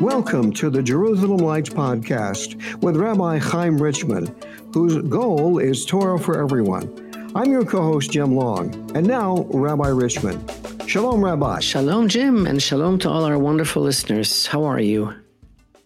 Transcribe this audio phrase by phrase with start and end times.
[0.00, 4.34] Welcome to the Jerusalem Lights podcast with Rabbi Chaim Richman,
[4.72, 7.32] whose goal is Torah for everyone.
[7.36, 10.44] I'm your co host, Jim Long, and now Rabbi Richman.
[10.88, 11.60] Shalom, Rabbi.
[11.60, 14.46] Shalom, Jim, and shalom to all our wonderful listeners.
[14.46, 15.14] How are you?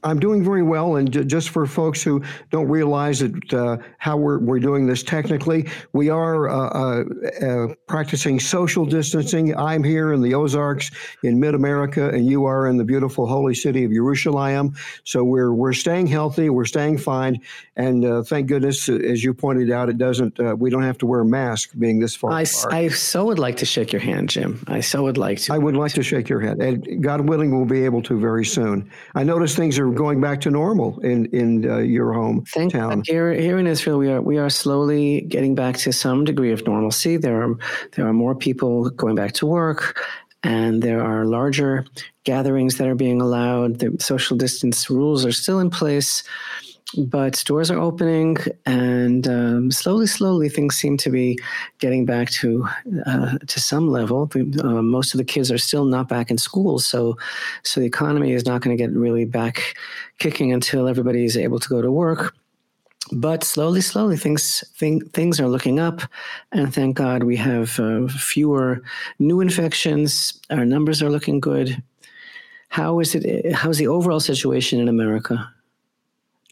[0.03, 4.39] I'm doing very well, and just for folks who don't realize that uh, how we're,
[4.39, 7.05] we're doing this technically, we are uh, uh,
[7.45, 9.55] uh practicing social distancing.
[9.57, 10.91] I'm here in the Ozarks
[11.23, 14.75] in Mid America, and you are in the beautiful holy city of Jerusalem.
[15.05, 17.41] So we're we're staying healthy, we're staying fine,
[17.77, 20.41] and uh, thank goodness, as you pointed out, it doesn't.
[20.41, 22.33] Uh, we don't have to wear a mask being this far.
[22.33, 24.65] I, I so would like to shake your hand, Jim.
[24.67, 25.53] I so would like to.
[25.53, 28.47] I would like to shake your hand, and God willing, we'll be able to very
[28.47, 28.91] soon.
[29.15, 33.03] I notice things are going back to normal in in uh, your home Thank town.
[33.07, 36.67] Here, here in Israel, we are we are slowly getting back to some degree of
[36.67, 37.17] normalcy.
[37.17, 37.55] There are
[37.93, 40.01] there are more people going back to work,
[40.43, 41.87] and there are larger
[42.25, 43.79] gatherings that are being allowed.
[43.79, 46.23] The social distance rules are still in place
[47.07, 48.37] but stores are opening,
[48.67, 51.39] and um, slowly, slowly, things seem to be
[51.79, 52.67] getting back to
[53.07, 54.31] uh, to some level.
[54.35, 57.17] Uh, most of the kids are still not back in school, so
[57.63, 59.77] so the economy is not going to get really back
[60.19, 62.35] kicking until everybody is able to go to work.
[63.13, 66.03] But slowly, slowly, things thing, things are looking up,
[66.53, 68.83] and thank God we have uh, fewer
[69.19, 70.41] new infections.
[70.51, 71.83] Our numbers are looking good.
[72.69, 73.53] How is it?
[73.53, 75.53] How's the overall situation in America?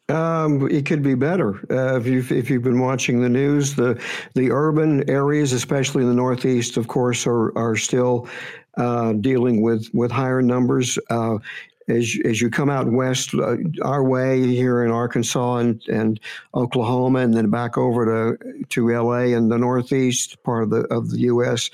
[0.09, 3.75] Um, it could be better uh, if you've if you've been watching the news.
[3.75, 4.03] The
[4.35, 8.27] the urban areas, especially in the Northeast, of course, are are still
[8.79, 10.99] uh, dealing with with higher numbers.
[11.11, 11.39] Uh,
[11.89, 16.21] as as you come out west uh, our way here in Arkansas and, and
[16.55, 19.33] Oklahoma, and then back over to to L.A.
[19.33, 21.71] and the Northeast part of the of the U.S.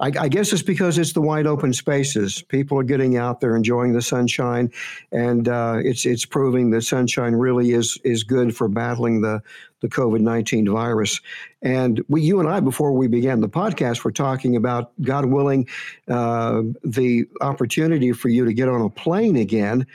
[0.00, 2.42] I, I, guess it's because it's the wide open spaces.
[2.42, 4.70] People are getting out there, enjoying the sunshine,
[5.12, 9.42] and uh, it's it's proving that sunshine really is is good for battling the
[9.80, 11.20] the COVID 19 virus.
[11.62, 15.68] And we, you and I, before we began the podcast, were talking about, God willing,
[16.08, 19.86] uh, the opportunity for you to get on a plane again.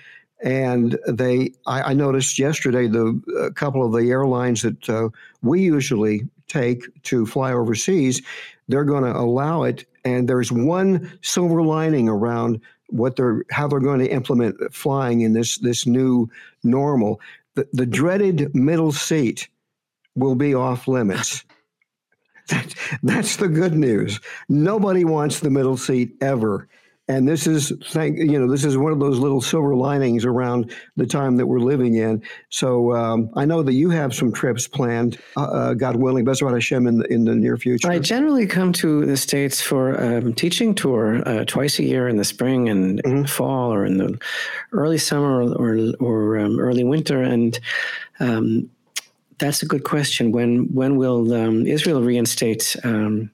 [0.44, 5.09] And they, I, I noticed yesterday, the a couple of the airlines that uh,
[5.42, 8.22] we usually take to fly overseas,
[8.68, 9.86] they're going to allow it.
[10.03, 15.34] And there's one silver lining around what they're how they're going to implement flying in
[15.34, 16.30] this this new
[16.63, 17.22] normal.
[17.56, 19.48] The, the dreaded middle seat
[20.16, 21.44] will be off limits.
[22.47, 22.73] That,
[23.03, 24.19] that's the good news.
[24.49, 26.67] Nobody wants the middle seat ever.
[27.11, 30.73] And this is, thank you know, this is one of those little silver linings around
[30.95, 32.23] the time that we're living in.
[32.50, 36.53] So um, I know that you have some trips planned, uh, uh God willing, Bezrat
[36.53, 37.89] Hashem, in the, in the near future.
[37.89, 42.07] I generally come to the States for a um, teaching tour uh, twice a year
[42.07, 43.25] in the spring and mm-hmm.
[43.25, 44.17] fall or in the
[44.71, 47.21] early summer or, or, or um, early winter.
[47.21, 47.59] And
[48.21, 48.69] um,
[49.41, 50.31] that's a good question.
[50.31, 53.31] When when will um, Israel reinstate um,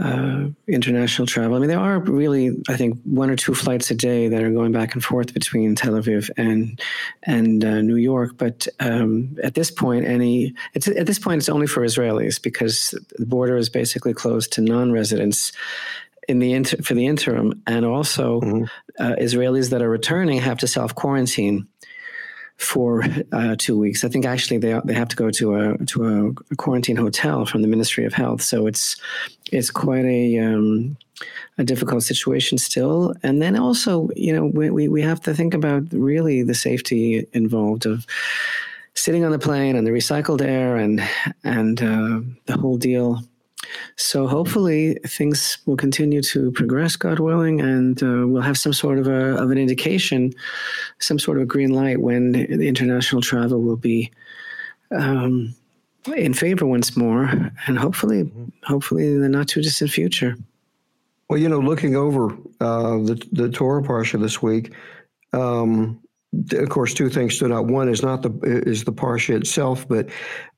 [0.00, 1.56] uh, international travel?
[1.56, 4.50] I mean, there are really, I think, one or two flights a day that are
[4.50, 6.80] going back and forth between Tel Aviv and
[7.24, 8.38] and uh, New York.
[8.38, 13.26] But um, at this point, any at this point, it's only for Israelis because the
[13.26, 15.52] border is basically closed to non-residents
[16.28, 18.64] in the inter- for the interim, and also mm-hmm.
[19.02, 21.66] uh, Israelis that are returning have to self quarantine
[22.60, 24.04] for uh, two weeks.
[24.04, 27.62] I think actually they they have to go to a to a quarantine hotel from
[27.62, 28.42] the Ministry of Health.
[28.42, 28.96] So it's
[29.50, 30.96] it's quite a um,
[31.58, 33.14] a difficult situation still.
[33.22, 37.86] And then also, you know, we, we have to think about really the safety involved
[37.86, 38.06] of
[38.94, 41.00] sitting on the plane and the recycled air and
[41.44, 43.22] and uh, the whole deal.
[44.00, 48.98] So hopefully things will continue to progress, God willing, and uh, we'll have some sort
[48.98, 50.32] of a of an indication,
[50.98, 54.10] some sort of a green light when the international travel will be
[54.90, 55.54] um,
[56.16, 57.24] in favor once more,
[57.66, 58.46] and hopefully, mm-hmm.
[58.62, 60.34] hopefully in the not too distant future.
[61.28, 64.72] Well, you know, looking over uh, the the Torah parsha this week.
[65.34, 66.00] Um,
[66.52, 67.66] of course, two things stood out.
[67.66, 70.08] One is not the is the parsha itself, but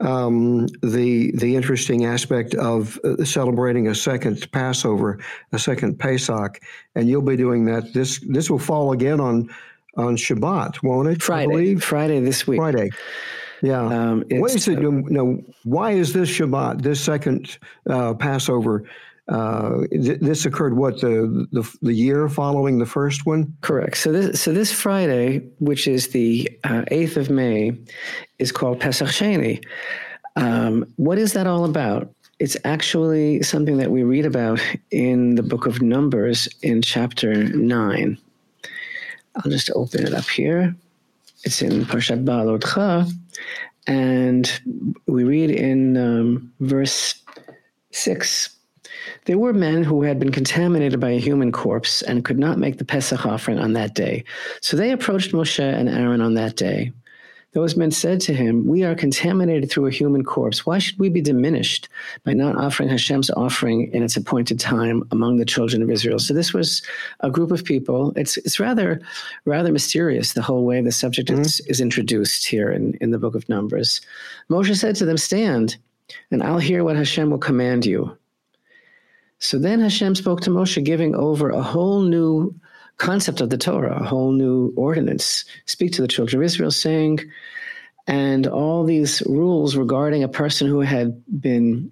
[0.00, 5.18] um, the the interesting aspect of uh, celebrating a second Passover,
[5.52, 6.60] a second Pesach,
[6.94, 7.94] and you'll be doing that.
[7.94, 9.48] This this will fall again on
[9.96, 11.22] on Shabbat, won't it?
[11.22, 12.58] Friday, Friday this week.
[12.58, 12.90] Friday.
[13.62, 13.82] Yeah.
[13.82, 14.78] Um, what is it?
[14.78, 17.58] Uh, know, why is this Shabbat, this second
[17.88, 18.84] uh, Passover?
[19.28, 23.56] Uh, th- this occurred what the, the, the year following the first one.
[23.60, 23.96] Correct.
[23.96, 27.72] So this so this Friday, which is the uh, eighth of May,
[28.38, 29.64] is called Pesach Sheni.
[30.36, 32.12] Um, what is that all about?
[32.40, 34.60] It's actually something that we read about
[34.90, 38.18] in the book of Numbers in chapter 9.
[39.36, 40.74] I'll just open it up here.
[41.44, 43.10] It's in Parshat Beha'alotcha,
[43.86, 44.60] and
[45.06, 47.22] we read in um, verse
[47.92, 48.51] 6
[49.24, 52.78] there were men who had been contaminated by a human corpse and could not make
[52.78, 54.24] the Pesach offering on that day.
[54.60, 56.92] So they approached Moshe and Aaron on that day.
[57.52, 60.64] Those men said to him, We are contaminated through a human corpse.
[60.64, 61.90] Why should we be diminished
[62.24, 66.18] by not offering Hashem's offering in its appointed time among the children of Israel?
[66.18, 66.80] So this was
[67.20, 68.14] a group of people.
[68.16, 69.02] It's it's rather
[69.44, 71.42] rather mysterious the whole way the subject mm-hmm.
[71.42, 74.00] is, is introduced here in, in the book of Numbers.
[74.50, 75.76] Moshe said to them, Stand,
[76.30, 78.16] and I'll hear what Hashem will command you.
[79.42, 82.54] So then Hashem spoke to Moshe, giving over a whole new
[82.98, 85.44] concept of the Torah, a whole new ordinance.
[85.66, 87.18] Speak to the children of Israel, saying,
[88.06, 91.90] and all these rules regarding a person who had been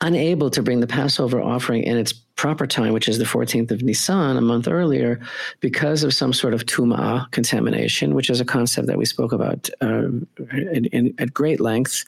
[0.00, 3.84] unable to bring the Passover offering in its proper time, which is the 14th of
[3.84, 5.20] Nisan, a month earlier,
[5.60, 9.70] because of some sort of tumah contamination, which is a concept that we spoke about
[9.80, 10.08] uh,
[10.50, 12.04] in, in, at great length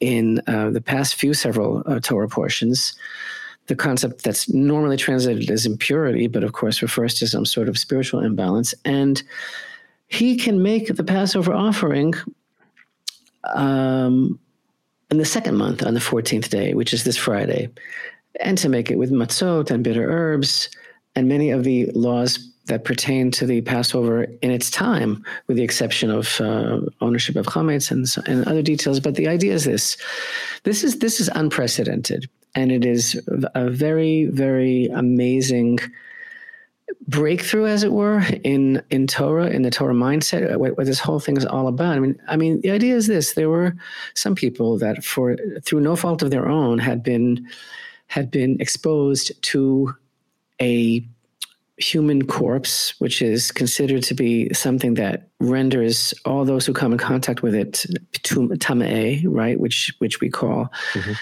[0.00, 2.96] in uh, the past few several uh, Torah portions
[3.68, 7.78] the concept that's normally translated as impurity, but of course refers to some sort of
[7.78, 8.74] spiritual imbalance.
[8.84, 9.22] And
[10.08, 12.14] he can make the Passover offering
[13.54, 14.38] um,
[15.10, 17.68] in the second month on the 14th day, which is this Friday,
[18.40, 20.70] and to make it with matzot and bitter herbs
[21.14, 25.62] and many of the laws that pertain to the Passover in its time, with the
[25.62, 29.00] exception of uh, ownership of chametz and, and other details.
[29.00, 29.96] But the idea is this:
[30.64, 32.28] this is this is unprecedented
[32.58, 33.20] and it is
[33.54, 35.78] a very very amazing
[37.06, 41.20] breakthrough as it were in in torah in the torah mindset what, what, this whole
[41.20, 41.96] thing is all about.
[41.96, 43.34] I mean i mean the idea is this.
[43.34, 43.74] There were
[44.14, 47.46] some people that for through no fault of their own had been
[48.08, 49.94] had been exposed to
[50.60, 51.06] a
[51.76, 56.98] human corpse which is considered to be something that renders all those who come in
[56.98, 57.86] contact with it
[58.24, 61.12] tama'e right which which we call mm-hmm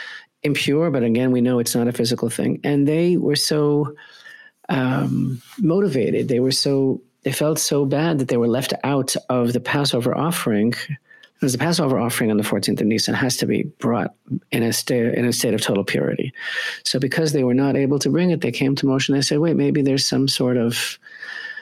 [0.46, 2.60] impure, but again, we know it's not a physical thing.
[2.64, 3.94] And they were so
[4.68, 6.28] um, motivated.
[6.28, 10.16] They were so they felt so bad that they were left out of the Passover
[10.16, 10.74] offering.
[11.34, 14.14] Because the Passover offering on the 14th of Nisan has to be brought
[14.52, 16.32] in a state in a state of total purity.
[16.84, 19.22] So because they were not able to bring it, they came to Moshe and they
[19.22, 20.98] said, "Wait, maybe there's some sort of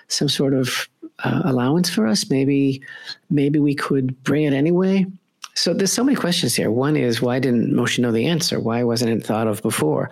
[0.08, 0.88] some sort of
[1.24, 2.30] uh, allowance for us.
[2.30, 2.82] Maybe
[3.30, 5.06] maybe we could bring it anyway."
[5.54, 6.70] So there's so many questions here.
[6.70, 8.58] One is why didn't Moshe know the answer?
[8.58, 10.10] Why wasn't it thought of before?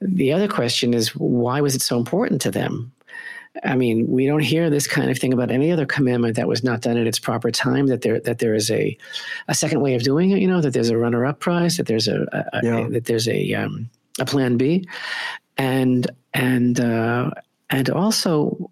[0.00, 2.92] The other question is why was it so important to them?
[3.64, 6.62] I mean, we don't hear this kind of thing about any other commandment that was
[6.62, 7.86] not done at its proper time.
[7.86, 8.96] That there that there is a
[9.48, 10.38] a second way of doing it.
[10.40, 11.78] You know, that there's a runner up prize.
[11.78, 12.78] That there's a, a, yeah.
[12.78, 13.88] a that there's a um,
[14.20, 14.86] a plan B,
[15.56, 17.30] and and uh,
[17.70, 18.70] and also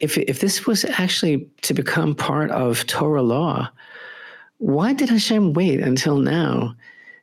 [0.00, 3.70] if if this was actually to become part of Torah law,
[4.62, 6.76] why did Hashem wait until now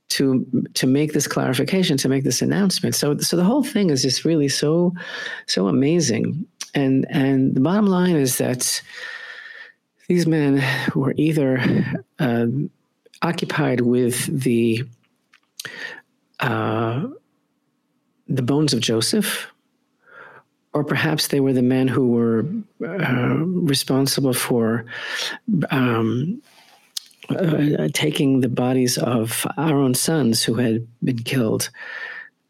[0.10, 2.96] to to make this clarification, to make this announcement?
[2.96, 4.94] So so the whole thing is just really so
[5.48, 6.46] so amazing.
[6.76, 8.82] And and the bottom line is that
[10.10, 10.62] these men
[10.96, 11.62] were either
[12.20, 12.48] uh,
[13.22, 14.84] occupied with the
[16.42, 17.08] uh,
[18.28, 19.48] the bones of Joseph,
[20.74, 22.46] or perhaps they were the men who were
[22.86, 24.86] uh, responsible for
[25.72, 26.42] um,
[27.32, 31.70] uh, taking the bodies of Aaron's sons who had been killed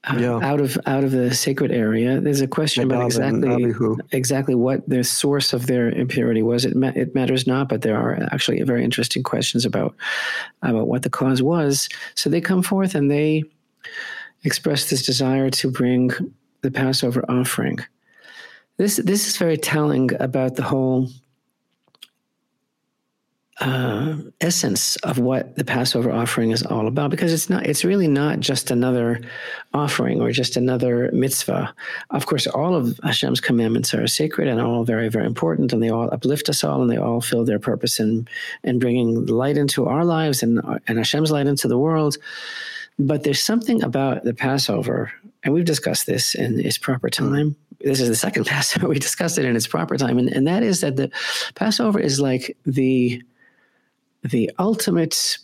[0.05, 0.39] uh, yeah.
[0.41, 2.21] out of out of the sacred area.
[2.21, 3.73] There's a question about exactly
[4.11, 6.65] exactly what the source of their impurity was.
[6.65, 9.95] It ma- it matters not, but there are actually very interesting questions about
[10.61, 11.89] about what the cause was.
[12.15, 13.43] So they come forth and they
[14.43, 16.11] express this desire to bring
[16.61, 17.79] the Passover offering.
[18.77, 21.09] This this is very telling about the whole
[23.59, 27.65] uh, essence of what the Passover offering is all about, because it's not.
[27.65, 29.19] It's really not just another
[29.73, 31.73] offering or just another mitzvah.
[32.11, 35.89] Of course, all of Hashem's commandments are sacred and all very, very important, and they
[35.89, 38.27] all uplift us all, and they all fill their purpose in
[38.63, 42.17] in bringing light into our lives and and Hashem's light into the world.
[42.97, 45.11] But there's something about the Passover,
[45.43, 47.55] and we've discussed this in its proper time.
[47.81, 48.87] This is the second Passover.
[48.87, 51.11] We discussed it in its proper time, and, and that is that the
[51.55, 53.21] Passover is like the
[54.23, 55.37] the ultimate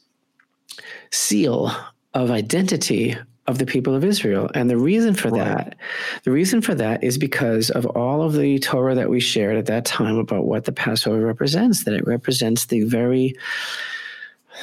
[1.11, 1.71] seal
[2.13, 3.17] of identity
[3.47, 4.49] of the people of Israel.
[4.55, 5.45] And the reason for right.
[5.45, 5.75] that,
[6.23, 9.67] the reason for that is because of all of the Torah that we shared at
[9.67, 13.35] that time about what the Passover represents, that it represents the very,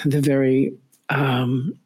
[0.04, 0.75] the very
[1.11, 1.78] um,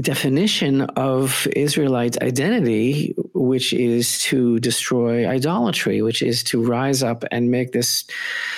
[0.00, 7.50] definition of Israelite identity, which is to destroy idolatry, which is to rise up and
[7.50, 8.04] make this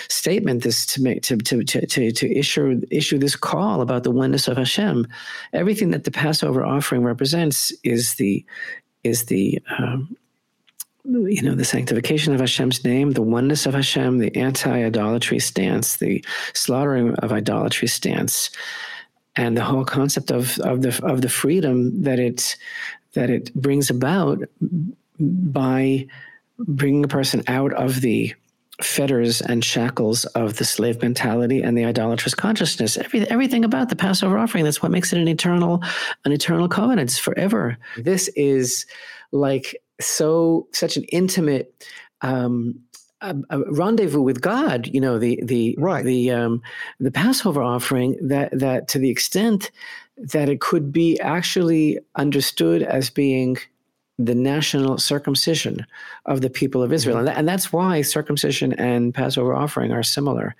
[0.08, 4.10] statement, this to make to to to to, to issue issue this call about the
[4.10, 5.06] oneness of Hashem.
[5.52, 8.44] Everything that the Passover offering represents is the
[9.04, 10.16] is the um,
[11.04, 16.24] you know the sanctification of Hashem's name, the oneness of Hashem, the anti-idolatry stance, the
[16.52, 18.50] slaughtering of idolatry stance
[19.38, 22.56] and the whole concept of of the of the freedom that it
[23.14, 24.40] that it brings about
[25.18, 26.06] by
[26.58, 28.34] bringing a person out of the
[28.82, 32.96] fetters and shackles of the slave mentality and the idolatrous consciousness.
[32.96, 35.82] Every, everything about the Passover offering, that's what makes it an eternal,
[36.24, 37.10] an eternal covenant.
[37.12, 37.76] Forever.
[37.96, 38.86] This is
[39.32, 41.86] like so such an intimate
[42.22, 42.80] um,
[43.20, 44.88] a, a, rendezvous with God.
[44.92, 46.04] You know, the the right.
[46.04, 46.62] the um,
[47.00, 49.70] the Passover offering that that to the extent
[50.16, 53.56] that it could be actually understood as being
[54.18, 55.86] the national circumcision
[56.26, 57.28] of the people of Israel, mm-hmm.
[57.28, 60.56] and, and that's why circumcision and Passover offering are similar.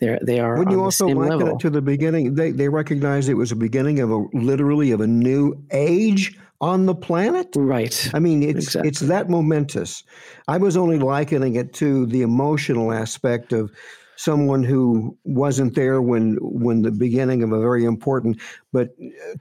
[0.00, 0.58] They're, they are.
[0.58, 2.34] Would you also liken it to the beginning?
[2.34, 6.86] They they recognized it was a beginning of a literally of a new age on
[6.86, 7.48] the planet.
[7.54, 8.10] Right.
[8.14, 8.88] I mean, it's exactly.
[8.88, 10.02] it's that momentous.
[10.48, 13.70] I was only likening it to the emotional aspect of
[14.16, 18.40] someone who wasn't there when when the beginning of a very important.
[18.72, 18.90] But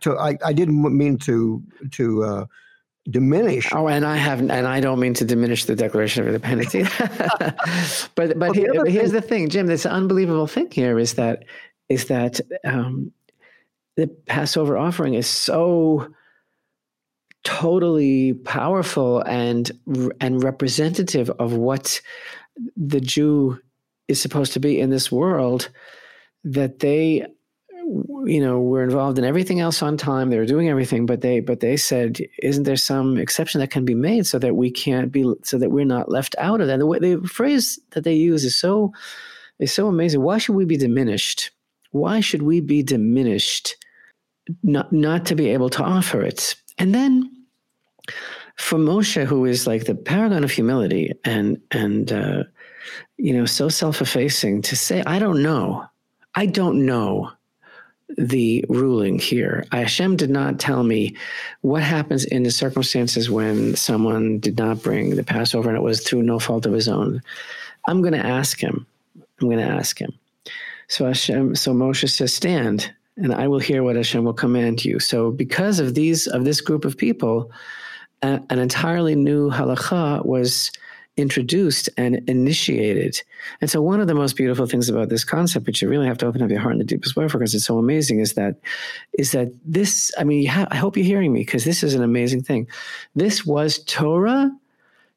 [0.01, 2.23] to I, I didn't mean to to.
[2.23, 2.45] Uh,
[3.09, 3.69] diminish.
[3.73, 6.73] Oh, and I have, and I don't mean to diminish the Declaration of Independence.
[8.15, 9.67] but but well, here, the here's thing, the thing, Jim.
[9.67, 11.43] This unbelievable thing here is that
[11.89, 13.11] is that um,
[13.97, 16.07] the Passover offering is so
[17.43, 19.71] totally powerful and
[20.21, 22.01] and representative of what
[22.77, 23.59] the Jew
[24.07, 25.69] is supposed to be in this world
[26.43, 27.25] that they
[28.25, 31.39] you know were involved in everything else on time they were doing everything but they
[31.39, 35.11] but they said isn't there some exception that can be made so that we can't
[35.11, 36.79] be so that we're not left out of that?
[36.79, 38.93] The, way, the phrase that they use is so
[39.59, 40.21] is so amazing.
[40.21, 41.51] Why should we be diminished?
[41.91, 43.75] Why should we be diminished
[44.63, 46.55] not not to be able to offer it?
[46.77, 47.29] And then
[48.55, 52.43] for Moshe, who is like the paragon of humility and and uh,
[53.17, 55.85] you know so self-effacing, to say, "I don't know,
[56.35, 57.31] I don't know."
[58.17, 59.65] The ruling here.
[59.71, 61.15] Hashem did not tell me
[61.61, 66.01] what happens in the circumstances when someone did not bring the Passover and it was
[66.01, 67.21] through no fault of his own.
[67.87, 68.85] I'm going to ask him.
[69.41, 70.13] I'm going to ask him.
[70.87, 74.99] So Hashem, so Moshe says, "Stand, and I will hear what Hashem will command you."
[74.99, 77.51] So because of these of this group of people,
[78.21, 80.71] an entirely new halacha was
[81.17, 83.21] introduced and initiated.
[83.61, 86.17] And so, one of the most beautiful things about this concept, which you really have
[86.19, 88.33] to open up your heart in the deepest way for, because it's so amazing, is
[88.33, 88.55] that
[89.13, 90.11] is that this.
[90.17, 92.67] I mean, ha- I hope you're hearing me because this is an amazing thing.
[93.15, 94.51] This was Torah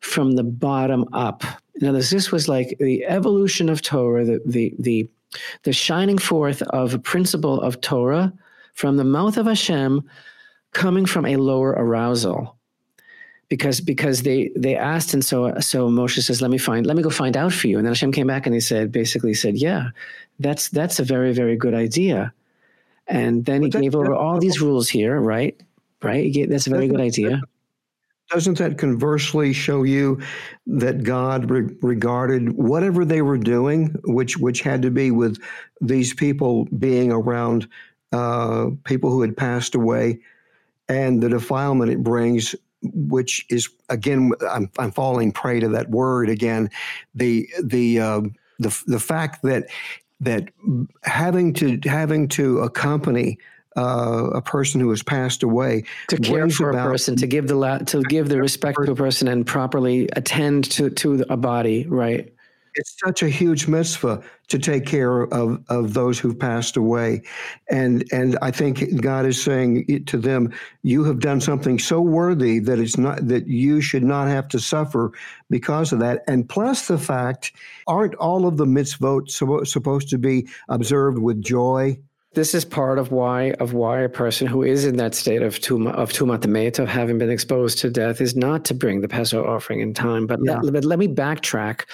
[0.01, 1.45] from the bottom up.
[1.81, 5.09] Words, this was like the evolution of Torah, the the the
[5.65, 8.33] the shining forth of a principle of Torah
[8.75, 10.09] from the mouth of Hashem,
[10.73, 12.56] coming from a lower arousal
[13.49, 17.03] because because they they asked and so so Moshe says let me find let me
[17.03, 17.79] go find out for you.
[17.79, 19.91] And then Hashem came back and he said basically said yeah
[20.41, 22.33] that's that's a very very good idea.
[23.07, 25.59] And then he gave over all these rules here right?
[26.03, 26.33] Right?
[26.33, 27.41] Gave, that's a very good idea.
[28.31, 30.21] doesn't that conversely show you
[30.67, 35.39] that God re- regarded whatever they were doing which which had to be with
[35.81, 37.69] these people being around
[38.13, 40.19] uh, people who had passed away
[40.89, 42.55] and the defilement it brings
[42.95, 46.71] which is again, I'm, I'm falling prey to that word again.
[47.15, 48.21] The the uh,
[48.59, 49.69] the the fact that
[50.21, 50.49] that
[51.03, 53.39] having to having to accompany
[53.77, 57.47] uh, a person who has passed away to care for about, a person to give
[57.47, 61.37] the la- to give the respect to a person and properly attend to to a
[61.37, 62.33] body right
[62.77, 67.23] it's such a huge mitzvah to take care of, of those who've passed away.
[67.69, 70.53] And, and I think God is saying to them,
[70.83, 74.61] you have done something so worthy that it's not, that you should not have to
[74.61, 75.13] suffer
[75.51, 76.23] because of that.
[76.29, 77.53] And plus the fact,
[77.87, 79.31] aren't all of the mitzvot
[79.67, 81.99] supposed to be observed with joy?
[82.37, 85.59] this is part of why of why a person who is in that state of
[85.59, 89.49] tuma of tumat of having been exposed to death is not to bring the Passover
[89.49, 90.27] offering in time.
[90.27, 90.61] But, yeah.
[90.61, 91.87] let, but let me backtrack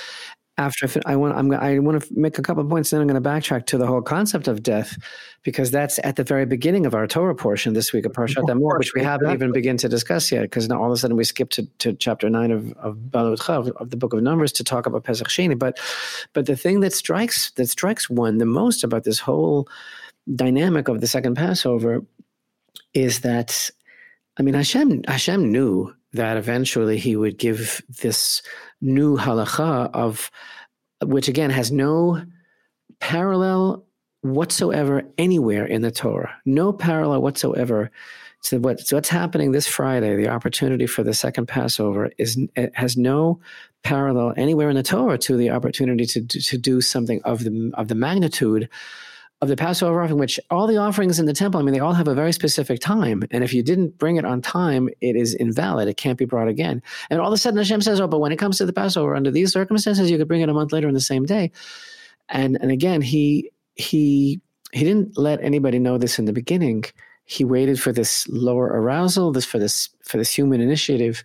[0.62, 3.22] after I want I'm I want to make a couple of points then I'm going
[3.22, 4.96] to backtrack to the whole concept of death
[5.42, 8.78] because that's at the very beginning of our Torah portion this week of Parshat Emor
[8.78, 11.24] which we haven't even begin to discuss yet because now all of a sudden we
[11.24, 14.86] skip to, to chapter 9 of of Balutcha, of the book of Numbers to talk
[14.86, 15.58] about Pesach Sheni.
[15.58, 15.78] But
[16.32, 19.68] but the thing that strikes that strikes one the most about this whole
[20.34, 22.02] dynamic of the second Passover
[22.94, 23.70] is that,
[24.38, 28.42] I mean, Hashem, Hashem knew that eventually he would give this
[28.82, 30.30] new halacha of,
[31.02, 32.22] which again has no
[33.00, 33.86] parallel
[34.20, 37.90] whatsoever anywhere in the Torah, no parallel whatsoever
[38.42, 40.16] to to what's happening this Friday.
[40.16, 42.38] The opportunity for the second Passover is
[42.74, 43.40] has no
[43.82, 47.88] parallel anywhere in the Torah to the opportunity to to do something of the of
[47.88, 48.68] the magnitude
[49.42, 51.92] of the Passover offering, which all the offerings in the temple, I mean, they all
[51.92, 53.24] have a very specific time.
[53.32, 55.88] And if you didn't bring it on time, it is invalid.
[55.88, 56.80] It can't be brought again.
[57.10, 59.16] And all of a sudden Hashem says, oh, but when it comes to the Passover,
[59.16, 61.50] under these circumstances, you could bring it a month later in the same day.
[62.28, 64.40] And and again, he he
[64.72, 66.84] he didn't let anybody know this in the beginning.
[67.24, 71.24] He waited for this lower arousal, this for this for this human initiative.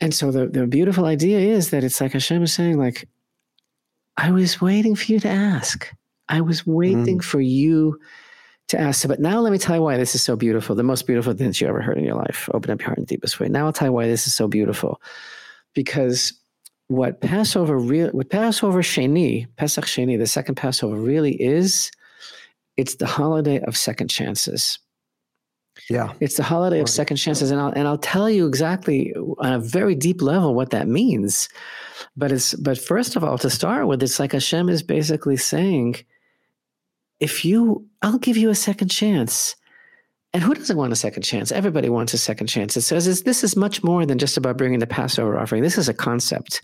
[0.00, 3.08] And so the, the beautiful idea is that it's like Hashem is saying, like,
[4.16, 5.92] I was waiting for you to ask.
[6.30, 7.24] I was waiting mm.
[7.24, 7.98] for you
[8.68, 9.06] to ask.
[9.06, 10.74] But now let me tell you why this is so beautiful.
[10.74, 12.48] The most beautiful things you ever heard in your life.
[12.54, 13.48] Open up your heart in the deepest way.
[13.48, 15.02] Now I'll tell you why this is so beautiful.
[15.74, 16.32] Because
[16.86, 21.90] what Passover real what Passover Sheni, Pesach Sheni, the second Passover really is,
[22.76, 24.78] it's the holiday of second chances.
[25.88, 26.12] Yeah.
[26.20, 26.82] It's the holiday right.
[26.82, 27.50] of second chances.
[27.50, 31.48] And I'll and I'll tell you exactly on a very deep level what that means.
[32.16, 35.96] But it's but first of all, to start with, it's like Hashem is basically saying,
[37.20, 39.54] if you, I'll give you a second chance.
[40.32, 41.50] And who doesn't want a second chance?
[41.50, 42.76] Everybody wants a second chance.
[42.76, 45.62] It says this is much more than just about bringing the Passover offering.
[45.62, 46.62] This is a concept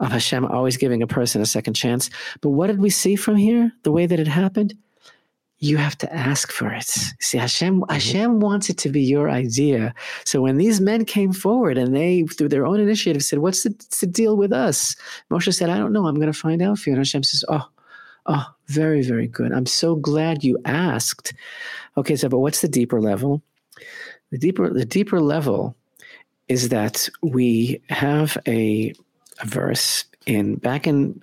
[0.00, 2.10] of Hashem always giving a person a second chance.
[2.40, 3.70] But what did we see from here?
[3.84, 4.74] The way that it happened?
[5.58, 6.88] You have to ask for it.
[7.20, 7.92] See, Hashem, mm-hmm.
[7.92, 9.94] Hashem wants it to be your idea.
[10.24, 13.70] So when these men came forward and they, through their own initiative, said, What's the,
[14.00, 14.96] the deal with us?
[15.30, 16.06] Moshe said, I don't know.
[16.06, 16.94] I'm going to find out for you.
[16.94, 17.66] And Hashem says, Oh,
[18.26, 19.52] Oh, very, very good.
[19.52, 21.34] I'm so glad you asked.
[21.96, 23.42] Okay, so but what's the deeper level?
[24.30, 25.76] The deeper, the deeper level
[26.48, 28.94] is that we have a,
[29.40, 31.22] a verse in back in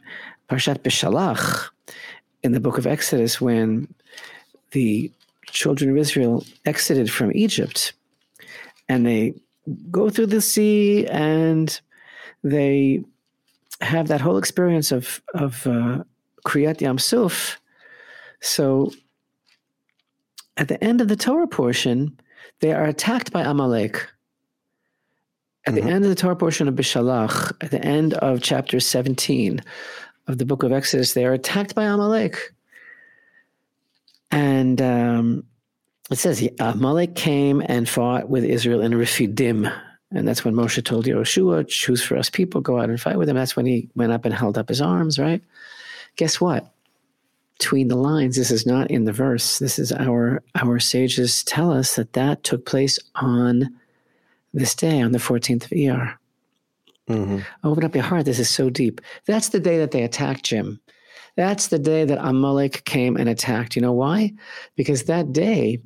[0.49, 1.69] Parshat Beshalach
[2.43, 3.87] in the book of Exodus when
[4.71, 5.11] the
[5.47, 7.93] children of Israel exited from Egypt
[8.89, 9.33] and they
[9.89, 11.79] go through the sea and
[12.43, 13.03] they
[13.81, 16.03] have that whole experience of of uh,
[16.45, 17.59] Kriyat Yam Suf.
[18.41, 18.91] So
[20.57, 22.17] at the end of the Torah portion,
[22.59, 24.07] they are attacked by Amalek.
[25.65, 25.85] At mm-hmm.
[25.85, 29.61] the end of the Torah portion of Beshalach, at the end of chapter 17
[30.27, 32.53] of the book of Exodus, they are attacked by Amalek.
[34.31, 35.43] And um,
[36.09, 39.67] it says Amalek came and fought with Israel in Rephidim.
[40.11, 43.27] And that's when Moshe told Yehoshua, choose for us people, go out and fight with
[43.27, 43.37] them.
[43.37, 45.41] That's when he went up and held up his arms, right?
[46.15, 46.71] Guess what?
[47.57, 49.59] Between the lines, this is not in the verse.
[49.59, 53.69] This is our our sages tell us that that took place on
[54.53, 56.15] this day, on the 14th of Iyar.
[57.07, 57.39] Mm-hmm.
[57.63, 58.25] Open up your heart.
[58.25, 59.01] This is so deep.
[59.25, 60.79] That's the day that they attacked Jim.
[61.35, 63.75] That's the day that Amalek came and attacked.
[63.75, 64.33] You know why?
[64.75, 65.79] Because that day,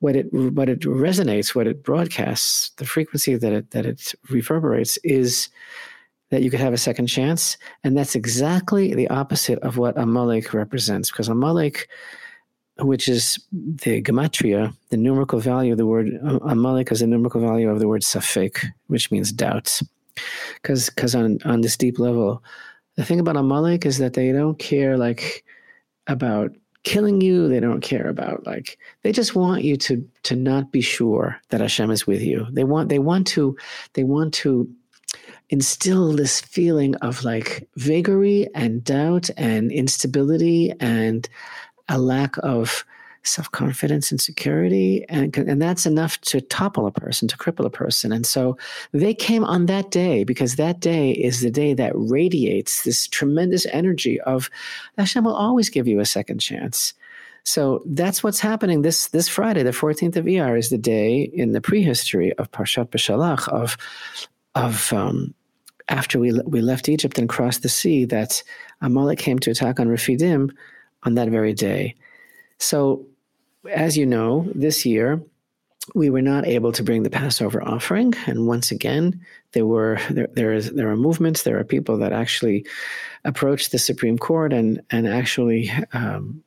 [0.00, 4.98] what it what it resonates, what it broadcasts, the frequency that it that it reverberates
[4.98, 5.48] is
[6.32, 7.58] that you could have a second chance.
[7.84, 11.88] And that's exactly the opposite of what a Amalek represents, because a Amalek,
[12.78, 17.42] which is the gematria, the numerical value of the word a Amalek is the numerical
[17.42, 19.82] value of the word safek, which means doubts.
[20.62, 22.42] Because on, on this deep level,
[22.96, 25.44] the thing about a Amalek is that they don't care like
[26.06, 26.50] about
[26.84, 27.46] killing you.
[27.46, 31.60] They don't care about like they just want you to to not be sure that
[31.60, 32.46] Hashem is with you.
[32.50, 33.54] They want they want to
[33.92, 34.66] they want to
[35.52, 41.28] instill this feeling of like vagary and doubt and instability and
[41.90, 42.84] a lack of
[43.22, 48.12] self-confidence and security and, and that's enough to topple a person to cripple a person.
[48.12, 48.56] And so
[48.92, 53.66] they came on that day because that day is the day that radiates this tremendous
[53.66, 54.50] energy of
[54.96, 56.94] Hashem will always give you a second chance.
[57.44, 61.52] So that's what's happening this this Friday, the 14th of Iyar, is the day in
[61.52, 63.76] the prehistory of Parshat Beshalach of
[64.54, 65.34] of um,
[65.88, 68.42] after we, we left Egypt and crossed the sea that
[68.80, 70.52] Amalek came to attack on Rephidim
[71.02, 71.94] on that very day.
[72.58, 73.06] So,
[73.70, 75.20] as you know, this year
[75.94, 79.20] we were not able to bring the Passover offering, and once again,
[79.52, 82.64] there were there there is there are movements, there are people that actually
[83.24, 86.42] approach the Supreme Court and and actually um,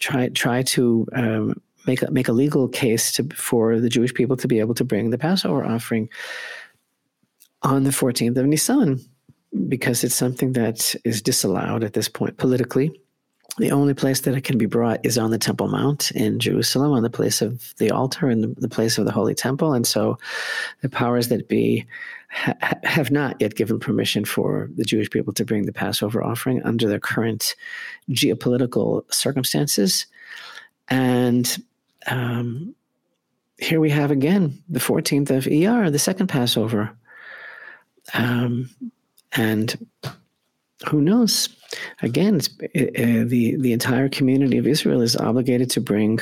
[0.00, 4.36] try try to um, make a, make a legal case to for the Jewish people
[4.36, 6.08] to be able to bring the Passover offering
[7.62, 9.00] on the 14th of Nisan
[9.68, 12.98] because it's something that is disallowed at this point politically.
[13.58, 16.92] the only place that it can be brought is on the Temple Mount in Jerusalem,
[16.92, 19.74] on the place of the altar and the, place of the Holy Temple.
[19.74, 20.16] And so
[20.80, 21.84] the powers that be
[22.30, 26.62] ha- have not yet given permission for the Jewish people to bring the Passover offering
[26.62, 27.54] under their current
[28.10, 30.06] geopolitical circumstances.
[30.88, 31.62] And
[32.06, 32.74] um,
[33.58, 36.96] here we have again the 14th of ER, the second Passover.
[38.14, 38.70] Um,
[39.32, 39.86] and
[40.88, 41.48] who knows?
[42.02, 46.20] Again, uh, the the entire community of Israel is obligated to bring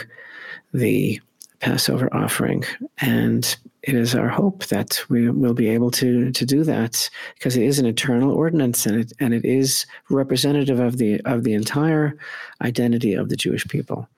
[0.73, 1.21] the
[1.61, 2.65] Passover offering,
[2.99, 7.57] and it is our hope that we will be able to to do that because
[7.57, 11.55] it is an eternal ordinance, and it and it is representative of the of the
[11.55, 12.17] entire
[12.63, 14.09] identity of the Jewish people.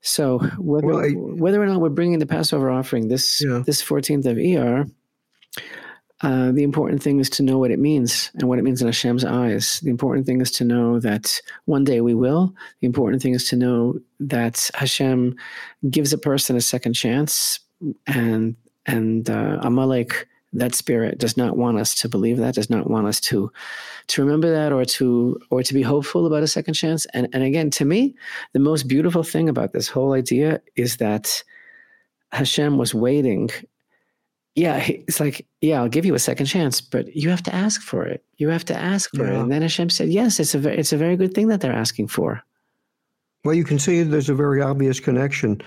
[0.00, 3.62] So whether well, I, whether or not we're bringing the Passover offering this yeah.
[3.64, 4.86] this 14th of ER,
[6.22, 8.88] uh, the important thing is to know what it means and what it means in
[8.88, 9.78] Hashem's eyes.
[9.80, 12.54] The important thing is to know that one day we will.
[12.80, 15.36] The important thing is to know that Hashem
[15.88, 17.60] gives a person a second chance,
[18.06, 22.56] and and uh, Amalek, that spirit, does not want us to believe that.
[22.56, 23.52] Does not want us to
[24.08, 27.06] to remember that, or to or to be hopeful about a second chance.
[27.14, 28.16] And and again, to me,
[28.54, 31.44] the most beautiful thing about this whole idea is that
[32.32, 33.50] Hashem was waiting
[34.58, 37.80] yeah, it's like, yeah, I'll give you a second chance, but you have to ask
[37.80, 38.24] for it.
[38.38, 39.34] You have to ask for yeah.
[39.34, 39.40] it.
[39.40, 41.72] And then Hashem said, yes, it's a, very, it's a very good thing that they're
[41.72, 42.42] asking for.
[43.44, 45.62] Well, you can see there's a very obvious connection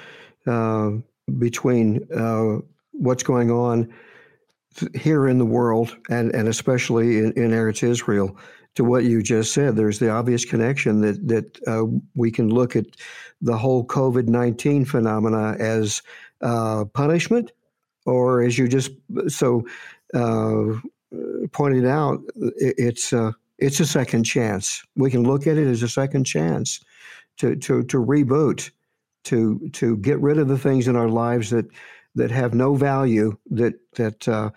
[0.46, 0.92] uh,
[1.40, 2.58] between uh,
[2.92, 3.92] what's going on
[4.94, 8.38] here in the world and, and especially in, in Eretz Israel
[8.76, 9.78] to what you just said.
[9.78, 12.88] There's the obvious connection that, that uh, we can look at
[13.42, 16.02] the whole COVID 19 phenomena as
[16.42, 17.52] uh, punishment
[18.06, 18.92] or as you just
[19.28, 19.66] so
[20.14, 20.64] uh,
[21.52, 24.84] pointed out, it's uh, it's a second chance.
[24.96, 26.80] We can look at it as a second chance
[27.38, 28.72] to to to reboot,
[29.26, 31.68] to to get rid of the things in our lives that
[32.16, 33.38] that have no value.
[33.52, 34.52] That that uh,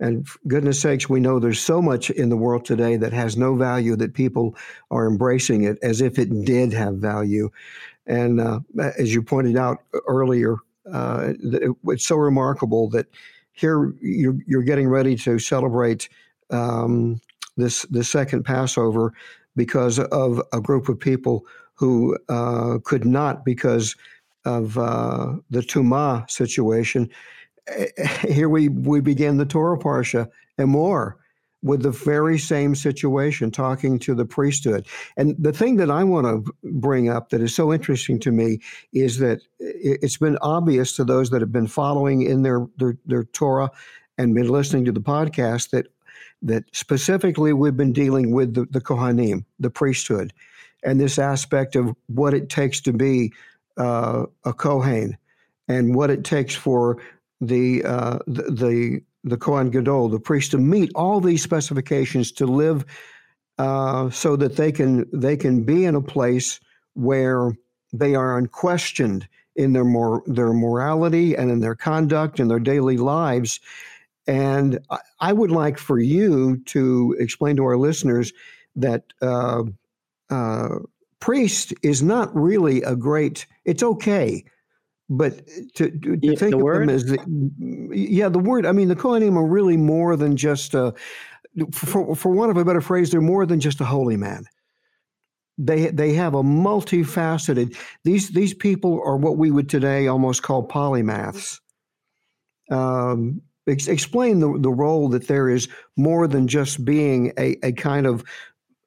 [0.00, 3.54] and goodness sakes, we know there's so much in the world today that has no
[3.54, 4.56] value that people
[4.90, 7.50] are embracing it as if it did have value.
[8.06, 8.60] And uh,
[8.98, 10.56] as you pointed out earlier,
[10.92, 11.32] uh,
[11.84, 13.06] it's so remarkable that
[13.52, 16.08] here you're, you're getting ready to celebrate
[16.50, 17.20] um,
[17.56, 19.12] this the second Passover
[19.56, 23.96] because of a group of people who uh, could not because
[24.44, 27.10] of uh, the Tuma situation.
[28.22, 31.14] Here we we begin the Torah parsha Emor
[31.62, 34.86] with the very same situation, talking to the priesthood.
[35.16, 38.60] And the thing that I want to bring up that is so interesting to me
[38.92, 43.24] is that it's been obvious to those that have been following in their their, their
[43.24, 43.70] Torah
[44.16, 45.86] and been listening to the podcast that
[46.42, 50.32] that specifically we've been dealing with the, the Kohanim, the priesthood,
[50.82, 53.32] and this aspect of what it takes to be
[53.76, 55.16] uh, a Kohen
[55.68, 57.00] and what it takes for
[57.40, 62.46] the, uh, the, the the Kohen Gadol, the priest, to meet all these specifications to
[62.46, 62.84] live
[63.58, 66.60] uh, so that they can they can be in a place
[66.94, 67.52] where
[67.92, 72.96] they are unquestioned in their more their morality and in their conduct and their daily
[72.96, 73.60] lives.
[74.26, 78.32] And I, I would like for you to explain to our listeners
[78.76, 79.64] that uh,
[80.30, 80.78] uh,
[81.18, 83.46] priest is not really a great.
[83.64, 84.44] It's okay
[85.10, 85.44] but
[85.74, 86.88] to, to yeah, think of word?
[86.88, 87.18] them as the,
[87.92, 90.94] yeah the word i mean the kohanim are really more than just a
[91.72, 94.44] for, for want of a better phrase they're more than just a holy man
[95.58, 100.66] they they have a multifaceted these these people are what we would today almost call
[100.66, 101.58] polymaths
[102.70, 107.72] um, ex- explain the, the role that there is more than just being a, a
[107.72, 108.24] kind of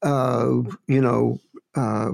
[0.04, 1.38] uh, you know
[1.76, 2.12] uh,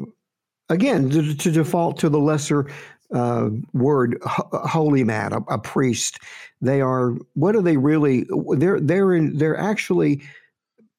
[0.70, 2.70] again to, to, default to the lesser
[3.14, 6.20] uh, word holy man, a, a, priest.
[6.62, 8.28] They are what are they really?
[8.56, 10.22] They're they're in they're actually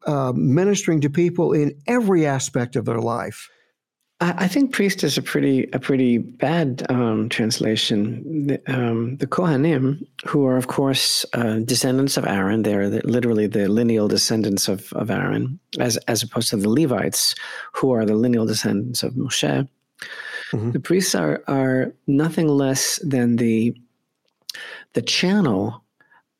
[0.06, 3.48] uh, ministering to people in every aspect of their life.
[4.22, 8.48] I think priest is a pretty a pretty bad um, translation.
[8.48, 13.46] The, um, the Kohanim, who are of course uh, descendants of Aaron, they're the, literally
[13.46, 17.34] the lineal descendants of, of Aaron, as as opposed to the Levites,
[17.72, 19.66] who are the lineal descendants of Moshe.
[20.52, 20.72] Mm-hmm.
[20.72, 23.74] The priests are are nothing less than the
[24.94, 25.84] the channel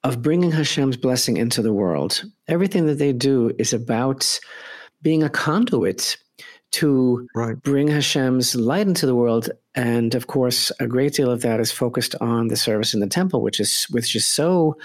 [0.03, 2.25] of bringing Hashem's blessing into the world.
[2.49, 4.41] Everything that they do is about
[5.03, 6.17] being a conduit
[6.73, 7.61] to right.
[7.63, 9.51] bring Hashem's light into the world.
[9.75, 13.07] And of course, a great deal of that is focused on the service in the
[13.07, 14.77] temple, which is which is so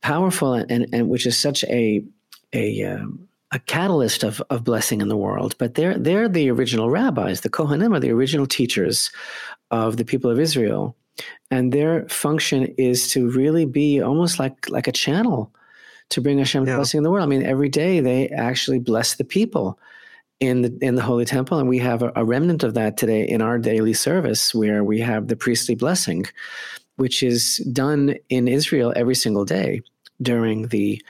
[0.00, 2.04] powerful and, and, and which is such a
[2.52, 6.90] a um, a catalyst of, of blessing in the world, but they're they're the original
[6.90, 7.40] rabbis.
[7.40, 9.10] The Kohanim are the original teachers
[9.70, 10.96] of the people of Israel,
[11.50, 15.52] and their function is to really be almost like like a channel
[16.10, 16.76] to bring Hashem's yeah.
[16.76, 17.24] blessing in the world.
[17.24, 19.78] I mean, every day they actually bless the people
[20.40, 23.26] in the in the holy temple, and we have a, a remnant of that today
[23.26, 26.26] in our daily service, where we have the priestly blessing,
[26.96, 29.80] which is done in Israel every single day
[30.20, 31.02] during the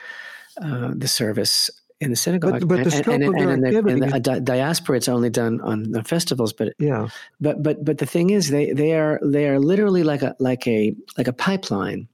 [0.61, 1.69] uh, the service
[2.01, 2.65] in the synagogue.
[2.65, 5.29] But, but the and, and, and, and in the, in the di- diaspora, it's only
[5.29, 6.53] done on the festivals.
[6.53, 7.09] But yeah,
[7.39, 10.67] but but but the thing is, they they are they are literally like a like
[10.67, 12.07] a like a pipeline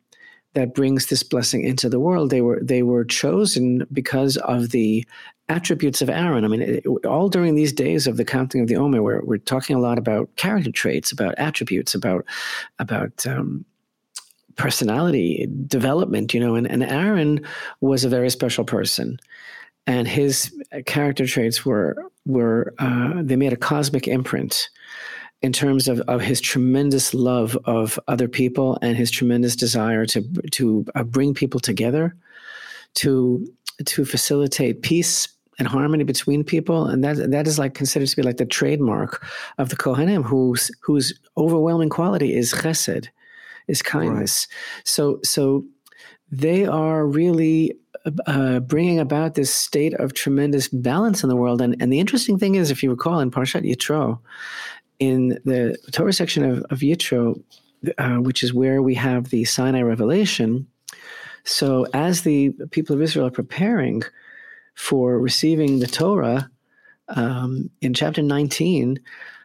[0.53, 2.29] that brings this blessing into the world.
[2.29, 5.05] They were they were chosen because of the
[5.47, 6.43] attributes of Aaron.
[6.43, 9.37] I mean, it, all during these days of the counting of the Omer, we're we're
[9.37, 12.25] talking a lot about character traits, about attributes, about
[12.79, 13.65] about um,
[14.55, 16.33] personality development.
[16.33, 17.45] You know, and and Aaron
[17.81, 19.19] was a very special person
[19.87, 20.53] and his
[20.85, 21.95] character traits were
[22.25, 24.69] were uh, they made a cosmic imprint
[25.41, 30.21] in terms of, of his tremendous love of other people and his tremendous desire to
[30.51, 32.15] to uh, bring people together,
[32.95, 33.45] to
[33.85, 35.27] to facilitate peace
[35.59, 39.25] and harmony between people, and that that is like considered to be like the trademark
[39.57, 43.07] of the Kohanim, whose whose overwhelming quality is chesed,
[43.67, 44.47] is kindness.
[44.49, 44.81] Right.
[44.83, 45.63] So so
[46.31, 47.77] they are really
[48.27, 51.61] uh, bringing about this state of tremendous balance in the world.
[51.61, 54.19] And, and the interesting thing is, if you recall in Parshat Yitro,
[54.99, 57.41] in the Torah section of, of Yitro,
[57.97, 60.67] uh, which is where we have the Sinai revelation.
[61.43, 64.03] So, as the people of Israel are preparing
[64.75, 66.49] for receiving the Torah,
[67.09, 68.99] um, in chapter 19,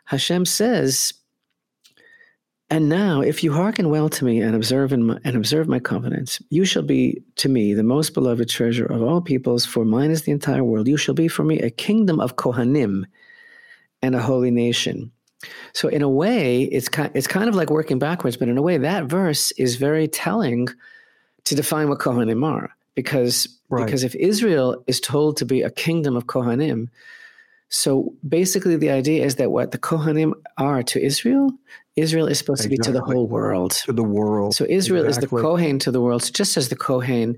[0.07, 1.13] Hashem says,
[2.71, 6.41] and now, if you hearken well to me and observe my, and observe my covenants,
[6.51, 9.67] you shall be to me the most beloved treasure of all peoples.
[9.67, 10.87] For mine is the entire world.
[10.87, 13.07] You shall be for me a kingdom of Kohanim
[14.03, 15.11] and a holy nation.
[15.73, 18.63] So, in a way, it's kind, it's kind of like working backwards, but in a
[18.63, 20.69] way, that verse is very telling
[21.47, 22.71] to define what Kohanim are.
[22.95, 23.85] Because, right.
[23.85, 26.87] because if Israel is told to be a kingdom of Kohanim,
[27.71, 31.53] so basically, the idea is that what the Kohanim are to Israel,
[32.01, 32.77] Israel is supposed exactly.
[32.77, 33.73] to be to the whole world.
[33.87, 34.55] To the world.
[34.55, 35.27] So Israel exactly.
[35.27, 37.37] is the Kohen to the world, so just as the Kohen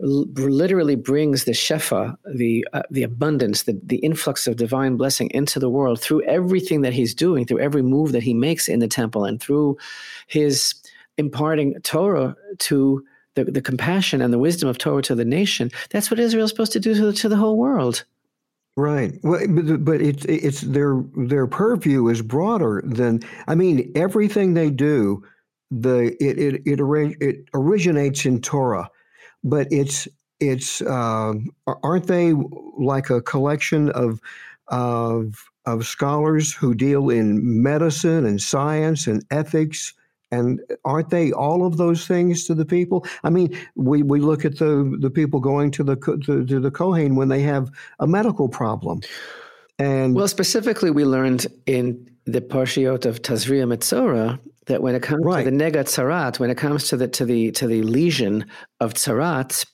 [0.00, 5.58] literally brings the shefa, the uh, the abundance, the the influx of divine blessing into
[5.58, 8.88] the world through everything that he's doing, through every move that he makes in the
[8.88, 9.76] temple, and through
[10.26, 10.74] his
[11.16, 15.70] imparting Torah to the, the compassion and the wisdom of Torah to the nation.
[15.90, 18.04] That's what Israel is supposed to do to, to the whole world.
[18.76, 19.14] Right.
[19.22, 24.70] Well, but, but it's it's their their purview is broader than I mean everything they
[24.70, 25.22] do.
[25.70, 26.80] The it it it,
[27.20, 28.90] it originates in Torah,
[29.44, 30.08] but it's
[30.40, 31.34] it's uh,
[31.84, 32.34] aren't they
[32.76, 34.20] like a collection of
[34.68, 39.94] of of scholars who deal in medicine and science and ethics
[40.34, 43.06] and aren't they all of those things to the people?
[43.22, 46.70] I mean, we, we look at the, the people going to the to, to the
[46.70, 47.70] Kohen when they have
[48.00, 49.00] a medical problem.
[49.78, 51.84] And well, specifically, we learned in
[52.24, 55.44] the Parshiot of Tazria Metzora that when it comes right.
[55.44, 58.46] to the Negat Tzarat, when it comes to the to the to the lesion
[58.80, 59.64] of Tzarat,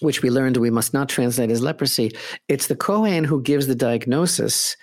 [0.00, 2.10] which we learned we must not translate as leprosy.
[2.48, 4.76] It's the Kohen who gives the diagnosis,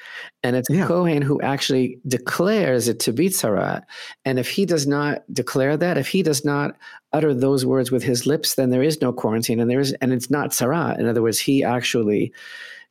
[0.44, 0.82] and it's yeah.
[0.82, 3.84] the Kohen who actually declares it to be tzarat.
[4.24, 6.78] And if he does not declare that, if he does not
[7.14, 10.14] utter those words with his lips, then there is no quarantine, and there is, and
[10.14, 11.00] it's not tzarat.
[11.00, 12.32] In other words, he actually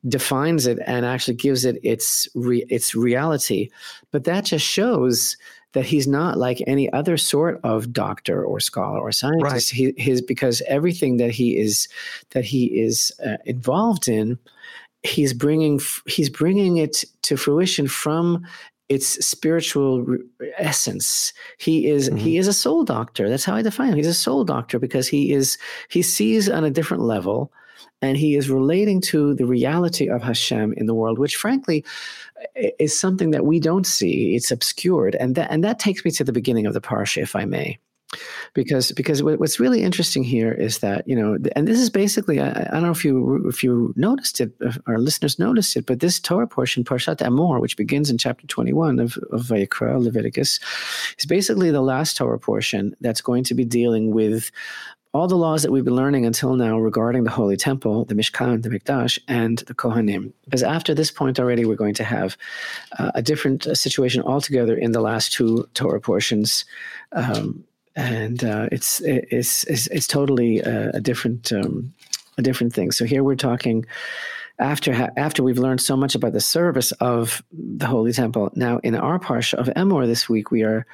[0.07, 3.69] defines it and actually gives it its re, its reality.
[4.11, 5.37] But that just shows
[5.73, 9.71] that he's not like any other sort of doctor or scholar or scientist.
[9.71, 9.77] Right.
[9.77, 11.87] He, his because everything that he is
[12.31, 14.37] that he is uh, involved in,
[15.03, 18.45] he's bringing he's bringing it to fruition from
[18.89, 20.05] its spiritual
[20.57, 21.31] essence.
[21.57, 22.17] He is mm-hmm.
[22.17, 23.29] he is a soul doctor.
[23.29, 23.97] That's how I define him.
[23.97, 25.57] He's a soul doctor because he is
[25.89, 27.51] he sees on a different level
[28.01, 31.85] and he is relating to the reality of Hashem in the world, which frankly
[32.55, 34.35] is something that we don't see.
[34.35, 37.35] It's obscured, and that and that takes me to the beginning of the parsha, if
[37.35, 37.77] I may,
[38.53, 42.49] because because what's really interesting here is that you know, and this is basically I,
[42.49, 44.51] I don't know if you if you noticed it,
[44.87, 48.73] our listeners noticed it, but this Torah portion, Parshat Emor, which begins in chapter twenty
[48.73, 50.59] one of of Vayikra, Leviticus,
[51.19, 54.51] is basically the last Torah portion that's going to be dealing with
[55.13, 58.63] all the laws that we've been learning until now regarding the Holy Temple, the Mishkan,
[58.63, 60.31] the Mikdash, and the Kohanim.
[60.45, 62.37] Because after this point already, we're going to have
[62.97, 66.63] uh, a different uh, situation altogether in the last two Torah portions.
[67.11, 71.93] Um, and uh, it's, it's, it's, it's totally a, uh, a different um,
[72.37, 72.91] a different thing.
[72.91, 73.85] So here we're talking
[74.59, 78.79] after ha- after we've learned so much about the service of the Holy Temple, now
[78.83, 80.85] in our parsha of Emor this week, we are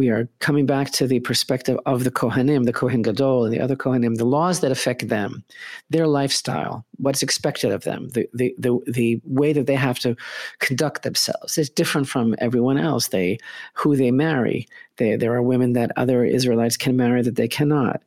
[0.00, 3.60] we are coming back to the perspective of the Kohanim, the Kohen Gadol, and the
[3.60, 5.44] other Kohanim, the laws that affect them,
[5.90, 10.16] their lifestyle, what's expected of them, the, the, the, the way that they have to
[10.58, 13.08] conduct themselves is different from everyone else.
[13.08, 13.36] They,
[13.74, 14.66] who they marry,
[15.00, 18.02] they, there are women that other Israelites can marry that they cannot.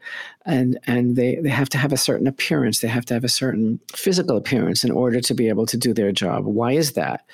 [0.46, 2.80] And, and they, they have to have a certain appearance.
[2.80, 5.92] They have to have a certain physical appearance in order to be able to do
[5.92, 6.46] their job.
[6.46, 7.26] Why is that?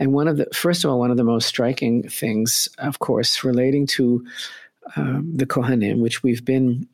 [0.00, 3.44] And one of the, first of all, one of the most striking things, of course,
[3.44, 4.26] relating to
[4.96, 6.88] um, the Kohanim, which we've been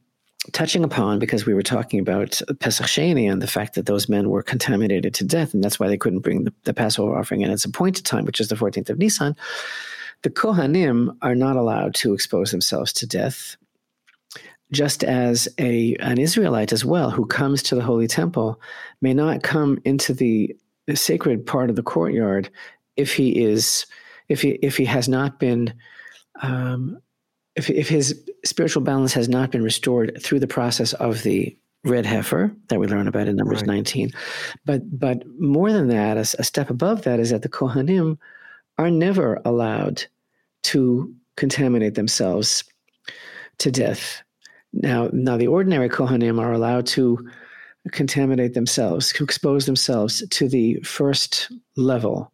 [0.52, 4.28] touching upon because we were talking about Pesach Sheni and the fact that those men
[4.28, 7.50] were contaminated to death, and that's why they couldn't bring the, the Passover offering in
[7.50, 9.34] its appointed time, which is the 14th of Nisan.
[10.22, 13.56] The Kohanim are not allowed to expose themselves to death,
[14.70, 18.60] just as a an Israelite as well who comes to the holy temple
[19.00, 20.56] may not come into the
[20.94, 22.50] sacred part of the courtyard
[22.96, 23.86] if he is
[24.28, 25.74] if he if he has not been
[26.42, 27.00] um,
[27.56, 32.06] if if his spiritual balance has not been restored through the process of the red
[32.06, 33.68] heifer that we learn about in Numbers right.
[33.68, 34.10] 19,
[34.64, 38.18] but but more than that, a, a step above that is that the Kohanim
[38.78, 40.06] are never allowed
[40.62, 42.64] to contaminate themselves
[43.58, 44.22] to death.
[44.72, 47.18] Now, now the ordinary Kohanim are allowed to
[47.90, 52.32] contaminate themselves, to expose themselves to the first level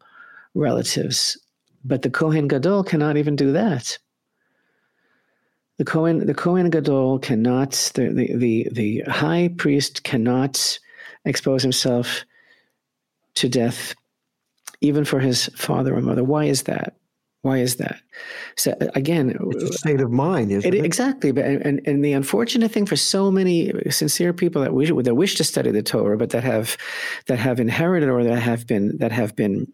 [0.54, 1.38] relatives.
[1.84, 3.98] But the Kohen Gadol cannot even do that.
[5.78, 10.78] The Kohen, the Kohen Gadol cannot, the, the, the, the high priest cannot
[11.24, 12.24] expose himself
[13.34, 13.94] to death,
[14.80, 16.24] even for his father or mother.
[16.24, 16.97] Why is that?
[17.42, 18.00] Why is that?
[18.56, 20.78] So uh, again, uh, it's a state of mind, isn't it?
[20.78, 20.84] it?
[20.84, 24.90] Exactly, but and, and the unfortunate thing for so many uh, sincere people that wish
[24.90, 26.76] that wish to study the Torah, but that have
[27.26, 29.72] that have inherited or that have been that have been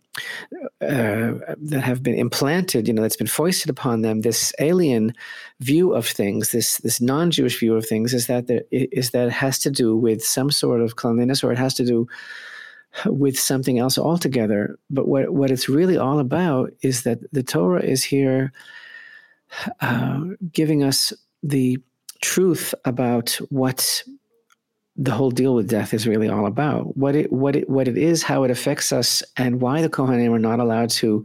[0.83, 5.15] uh, that have been implanted, you know, that's been foisted upon them this alien
[5.61, 9.33] view of things, this this non-Jewish view of things, is that there, is that it
[9.33, 12.07] has to do with some sort of cleanliness, or it has to do
[13.07, 14.79] with something else altogether.
[14.91, 18.53] But what, what it's really all about is that the Torah is here
[19.81, 20.21] uh,
[20.53, 21.79] giving us the
[22.21, 24.03] truth about what
[24.97, 26.97] the whole deal with death is really all about.
[26.97, 30.33] What it what it what it is, how it affects us, and why the Kohanim
[30.33, 31.25] are not allowed to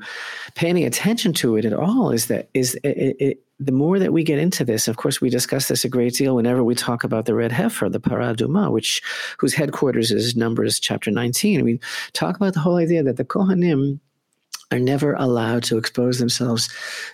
[0.55, 4.13] pay any attention to it at all is that is it, it, the more that
[4.13, 7.03] we get into this, of course, we discuss this a great deal whenever we talk
[7.03, 9.01] about the red heifer, the Parah Adumah, which
[9.37, 11.63] whose headquarters is Numbers chapter 19.
[11.65, 11.79] We
[12.13, 13.99] talk about the whole idea that the Kohanim
[14.71, 16.69] are never allowed to expose themselves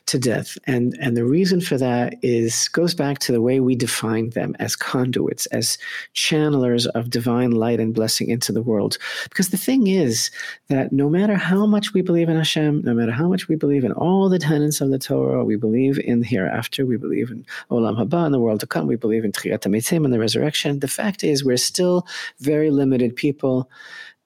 [0.07, 0.57] to death.
[0.67, 4.55] And, and the reason for that is goes back to the way we define them
[4.59, 5.77] as conduits, as
[6.13, 8.97] channelers of divine light and blessing into the world.
[9.23, 10.31] Because the thing is
[10.67, 13.85] that no matter how much we believe in Hashem, no matter how much we believe
[13.85, 17.97] in all the tenets of the Torah, we believe in hereafter, we believe in Olam
[17.97, 20.79] Haba, in the world to come, we believe in Tchiyat and the resurrection.
[20.79, 22.05] The fact is, we're still
[22.39, 23.69] very limited people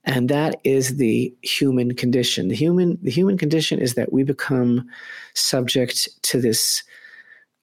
[0.05, 2.47] and that is the human condition.
[2.47, 4.87] The human the human condition is that we become
[5.33, 6.83] subject to this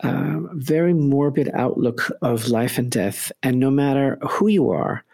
[0.05, 3.33] uh, very morbid outlook of life and death.
[3.43, 5.05] And no matter who you are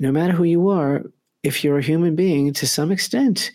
[0.00, 1.02] no matter who you are
[1.42, 3.52] if you're a human being to some extent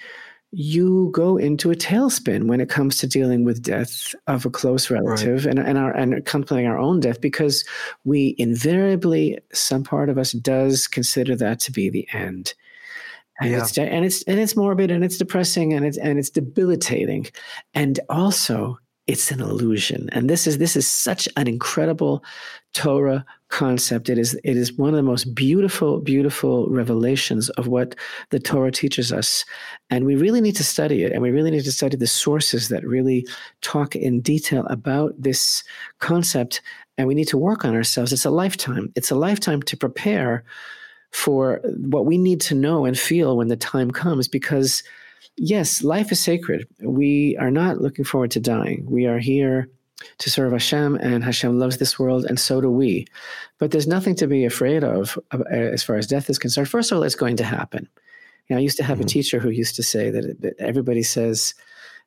[0.51, 4.89] you go into a tailspin when it comes to dealing with death of a close
[4.89, 5.57] relative right.
[5.57, 7.63] and, and our and contemplating our own death because
[8.03, 12.53] we invariably some part of us does consider that to be the end
[13.39, 13.59] and yeah.
[13.59, 17.27] it's and it's and it's morbid and it's depressing and it's and it's debilitating
[17.75, 22.23] and also it's an illusion and this is this is such an incredible
[22.73, 27.95] torah concept it is it is one of the most beautiful beautiful revelations of what
[28.29, 29.43] the torah teaches us
[29.89, 32.69] and we really need to study it and we really need to study the sources
[32.69, 33.25] that really
[33.61, 35.63] talk in detail about this
[35.99, 36.61] concept
[36.97, 40.43] and we need to work on ourselves it's a lifetime it's a lifetime to prepare
[41.11, 44.83] for what we need to know and feel when the time comes because
[45.39, 46.67] yes, life is sacred.
[46.81, 48.85] We are not looking forward to dying.
[48.87, 49.69] We are here
[50.19, 53.05] to serve Hashem, and Hashem loves this world, and so do we.
[53.57, 56.69] But there's nothing to be afraid of uh, as far as death is concerned.
[56.69, 57.87] First of all, it's going to happen.
[58.47, 59.05] You know, I used to have mm-hmm.
[59.05, 61.53] a teacher who used to say that everybody says,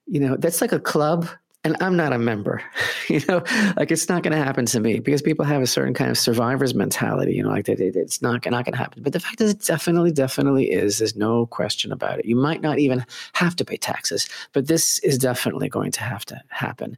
[0.07, 1.28] you know, that's like a club
[1.65, 2.63] and I'm not a member.
[3.09, 3.43] you know,
[3.77, 6.19] like it's not going to happen to me because people have a certain kind of
[6.19, 7.35] survivor's mentality.
[7.35, 9.03] You know, like it's not not going to happen.
[9.03, 10.99] But the fact is, it definitely, definitely is.
[10.99, 12.25] There's no question about it.
[12.25, 13.05] You might not even
[13.35, 16.97] have to pay taxes, but this is definitely going to have to happen.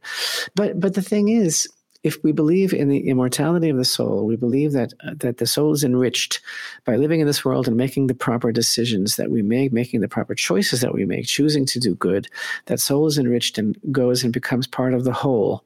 [0.55, 1.67] But but the thing is,
[2.05, 5.47] if we believe in the immortality of the soul, we believe that uh, that the
[5.47, 6.39] soul is enriched
[6.85, 10.07] by living in this world and making the proper decisions that we make, making the
[10.07, 12.27] proper choices that we make, choosing to do good.
[12.67, 15.63] That soul is enriched and goes and becomes part of the whole.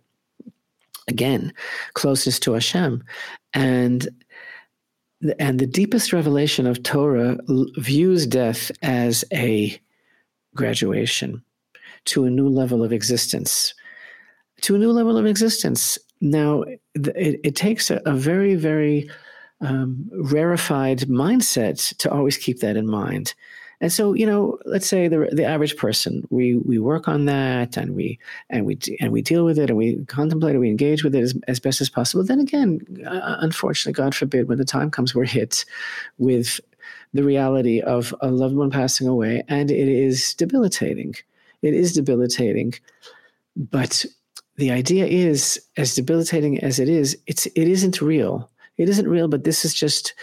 [1.09, 1.53] Again,
[1.93, 3.03] closeness to Hashem,
[3.53, 4.07] and
[5.39, 7.37] and the deepest revelation of Torah
[7.77, 9.77] views death as a
[10.55, 11.43] graduation
[12.05, 13.73] to a new level of existence
[14.61, 15.97] to a new level of existence.
[16.21, 16.63] Now,
[16.95, 19.09] it, it takes a, a, very, very
[19.61, 23.33] um, rarefied mindset to always keep that in mind.
[23.81, 27.77] And so, you know, let's say the the average person, we we work on that,
[27.77, 31.03] and we and we and we deal with it, and we contemplate it, we engage
[31.03, 32.23] with it as, as best as possible.
[32.25, 35.63] Then again, uh, unfortunately, God forbid, when the time comes, we're hit
[36.17, 36.59] with
[37.13, 41.15] the reality of a loved one passing away, and it is debilitating.
[41.61, 42.73] It is debilitating,
[43.55, 44.05] but
[44.59, 48.49] the idea is as debilitating as it is it's it isn't real.
[48.77, 50.13] It isn't real but this is just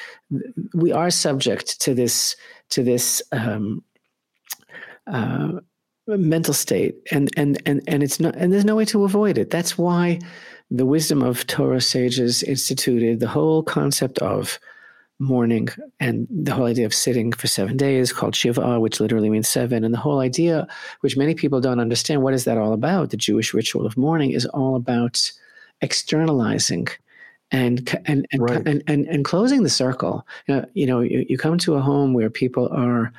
[0.74, 2.36] we are subject to this
[2.70, 3.82] to this um,
[5.06, 5.52] uh,
[6.06, 9.50] mental state and and and and it's not and there's no way to avoid it.
[9.50, 10.20] That's why
[10.70, 14.58] the wisdom of torah sages instituted the whole concept of
[15.18, 19.48] mourning and the whole idea of sitting for seven days called shiva which literally means
[19.48, 19.84] seven.
[19.84, 20.66] And the whole idea
[21.00, 23.10] which many people don't understand what is that all about?
[23.10, 25.30] The jewish ritual of mourning is all about
[25.80, 26.88] externalizing
[27.50, 28.66] and and and, right.
[28.66, 30.26] and, and, and, closing the circle.
[30.48, 33.12] You know, you, know you, you come to a home where people are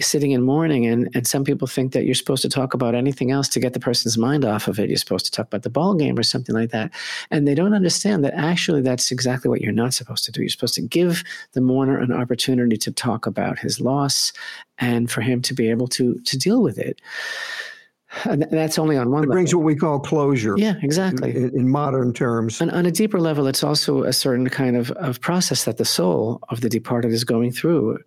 [0.00, 3.30] sitting in mourning and, and some people think that you're supposed to talk about anything
[3.30, 4.88] else to get the person's mind off of it.
[4.88, 6.92] You're supposed to talk about the ball game or something like that.
[7.30, 10.40] And they don't understand that actually that's exactly what you're not supposed to do.
[10.40, 14.32] You're supposed to give the mourner an opportunity to talk about his loss
[14.78, 17.00] and for him to be able to to deal with it
[18.24, 19.24] and that's only on one.
[19.24, 19.34] It level.
[19.34, 20.54] brings what we call closure.
[20.56, 21.36] Yeah, exactly.
[21.36, 24.90] In, in modern terms, and on a deeper level, it's also a certain kind of,
[24.92, 27.98] of process that the soul of the departed is going through,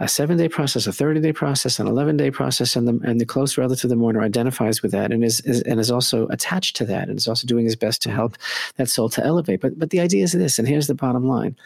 [0.00, 3.20] a seven day process, a thirty day process, an eleven day process, and the and
[3.20, 6.76] the close relative, the mourner, identifies with that and is, is and is also attached
[6.76, 8.36] to that, and is also doing his best to help
[8.76, 9.60] that soul to elevate.
[9.60, 11.56] But but the idea is this, and here's the bottom line: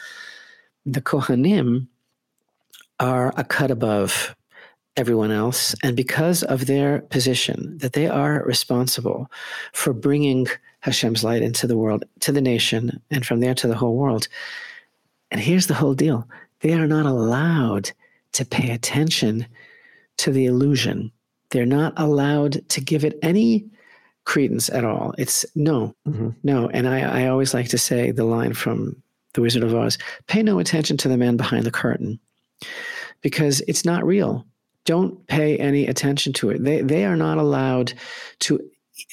[0.85, 1.87] the kohanim
[3.01, 4.37] are a cut above
[4.97, 5.75] everyone else.
[5.83, 9.31] And because of their position, that they are responsible
[9.73, 10.47] for bringing
[10.81, 14.29] Hashem's light into the world, to the nation, and from there to the whole world.
[15.31, 16.29] And here's the whole deal
[16.61, 17.91] they are not allowed
[18.33, 19.47] to pay attention
[20.19, 21.11] to the illusion.
[21.51, 23.67] They're not allowed to give it any
[24.25, 25.15] credence at all.
[25.19, 26.31] It's no, mm-hmm.
[26.43, 26.69] no.
[26.69, 29.03] And I, I always like to say the line from
[29.35, 32.21] The Wizard of Oz pay no attention to the man behind the curtain
[33.21, 34.47] because it's not real
[34.85, 36.63] don't pay any attention to it.
[36.63, 37.93] They, they are not allowed
[38.41, 38.61] to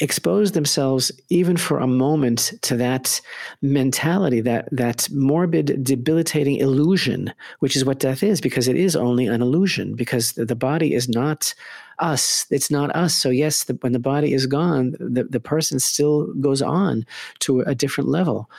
[0.02, 3.20] expose themselves even for a moment to that
[3.62, 9.26] mentality that that morbid debilitating illusion which is what death is because it is only
[9.26, 11.54] an illusion because the, body is not
[12.00, 12.46] us.
[12.50, 13.16] It's not us.
[13.16, 17.06] So yes the, when the body is gone the, the person still goes on
[17.40, 18.50] to a different level.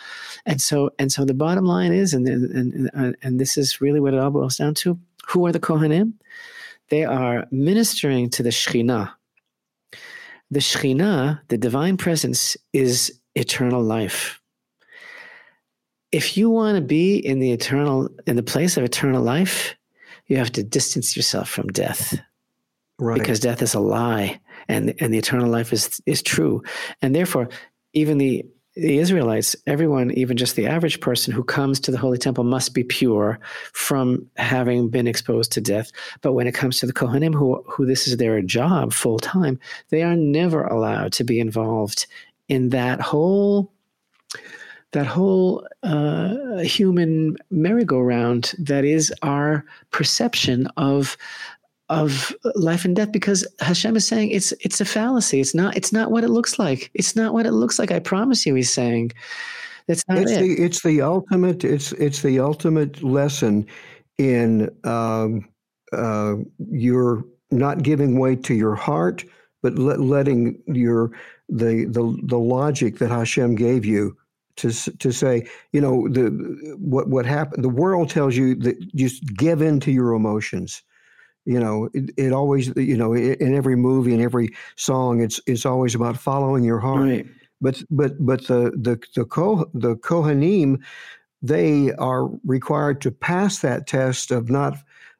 [0.46, 4.00] And so and so the bottom line is and and and, and this is really
[4.00, 6.14] what it all boils down to who are the kohanim
[6.90, 9.12] they are ministering to the Shekhinah.
[10.50, 14.40] The Shekhinah, the divine presence, is eternal life.
[16.12, 19.76] If you want to be in the eternal, in the place of eternal life,
[20.26, 22.20] you have to distance yourself from death.
[22.98, 23.18] Right.
[23.18, 26.62] Because death is a lie and, and the eternal life is, is true.
[27.00, 27.48] And therefore,
[27.92, 28.44] even the
[28.80, 32.72] the Israelites, everyone, even just the average person who comes to the Holy Temple, must
[32.72, 33.38] be pure
[33.72, 35.92] from having been exposed to death.
[36.22, 39.58] But when it comes to the Kohanim, who, who this is their job full time,
[39.90, 42.06] they are never allowed to be involved
[42.48, 43.70] in that whole
[44.92, 51.16] that whole uh, human merry-go-round that is our perception of
[51.90, 55.40] of life and death because Hashem is saying it's it's a fallacy.
[55.40, 56.90] It's not it's not what it looks like.
[56.94, 57.90] It's not what it looks like.
[57.90, 59.10] I promise you, he's saying.
[59.88, 60.40] That's not it's it.
[60.40, 61.64] The, it's the ultimate.
[61.64, 63.66] It's it's the ultimate lesson
[64.18, 65.48] in um,
[65.92, 66.36] uh,
[66.70, 69.24] your not giving way to your heart,
[69.60, 71.10] but let, letting your
[71.48, 74.16] the the the logic that Hashem gave you
[74.56, 76.28] to to say, you know, the
[76.78, 77.64] what what happened.
[77.64, 80.82] The world tells you that just give in to your emotions
[81.44, 85.64] you know it, it, always you know in every movie and every song it's it's
[85.64, 87.26] always about following your heart right.
[87.60, 90.80] but but but the the the Ko, the kohanim
[91.42, 94.76] they are required to pass that test of not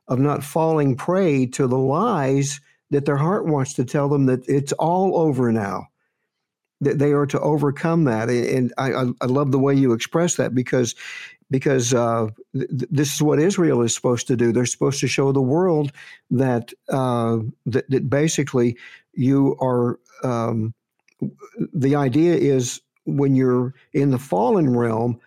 [0.09, 2.61] of not falling prey to the lies
[2.91, 5.87] that their heart wants to tell them that it's all over now
[6.81, 8.29] that they are to overcome that.
[8.29, 10.95] And I, I love the way you express that because
[11.51, 14.53] because uh, th- this is what Israel is supposed to do.
[14.53, 15.93] They're supposed to show the world
[16.31, 18.77] that uh, that, that, basically
[19.15, 19.99] you are.
[20.23, 20.75] Um,
[21.75, 25.21] the idea is when you're in the fallen realm,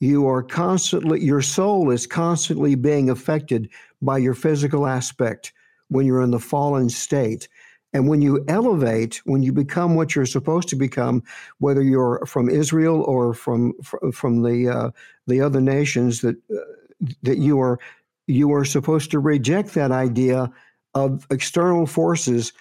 [0.00, 3.68] you are constantly your soul is constantly being affected
[4.00, 5.52] by your physical aspect
[5.88, 7.48] when you're in the fallen state
[7.92, 11.22] and when you elevate, when you become what you're supposed to become,
[11.58, 13.74] whether you're from Israel or from
[14.12, 14.90] from the uh,
[15.26, 17.78] the other nations that uh, that you are
[18.26, 20.50] you are supposed to reject that idea
[20.94, 22.52] of external forces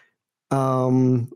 [0.52, 1.30] um,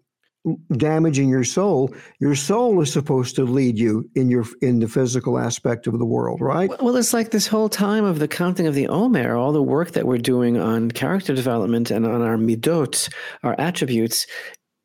[0.76, 5.40] damaging your soul your soul is supposed to lead you in your in the physical
[5.40, 8.76] aspect of the world right well it's like this whole time of the counting of
[8.76, 13.10] the omer all the work that we're doing on character development and on our midot
[13.44, 14.28] our attributes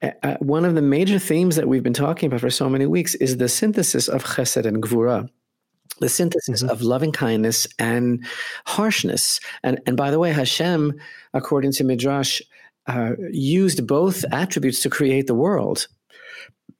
[0.01, 3.17] uh, one of the major themes that we've been talking about for so many weeks
[3.17, 5.29] is the synthesis of chesed and gvura
[5.99, 6.71] the synthesis mm-hmm.
[6.71, 8.25] of loving kindness and
[8.65, 10.95] harshness and and by the way hashem
[11.35, 12.41] according to midrash
[12.89, 15.87] uh, used both attributes to create the world.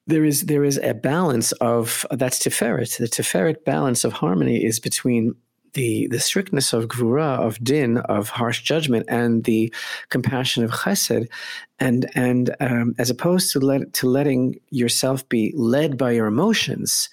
[0.07, 2.97] There is there is a balance of that's Tiferet.
[2.97, 5.35] The Tiferet balance of harmony is between
[5.75, 9.73] the the strictness of gvura of din of harsh judgment and the
[10.09, 11.29] compassion of chesed,
[11.79, 17.11] and and um, as opposed to let to letting yourself be led by your emotions.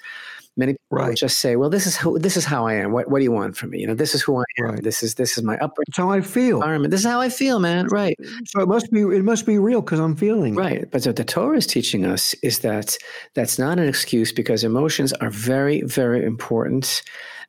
[0.58, 1.18] Many people right.
[1.18, 2.92] just say, "Well, this is who, this is how I am.
[2.92, 3.80] What, what do you want from me?
[3.80, 4.66] You know, this is who I am.
[4.66, 4.84] Right.
[4.84, 5.88] This is this is my upbringing.
[5.90, 6.58] It's how I feel.
[6.58, 6.92] Environment.
[6.92, 7.88] This is how I feel, man.
[7.88, 8.18] Right.
[8.46, 10.90] So it must be it must be real because I'm feeling right.
[10.90, 12.98] But what the Torah is teaching us is that
[13.34, 17.02] that's not an excuse because emotions are very very important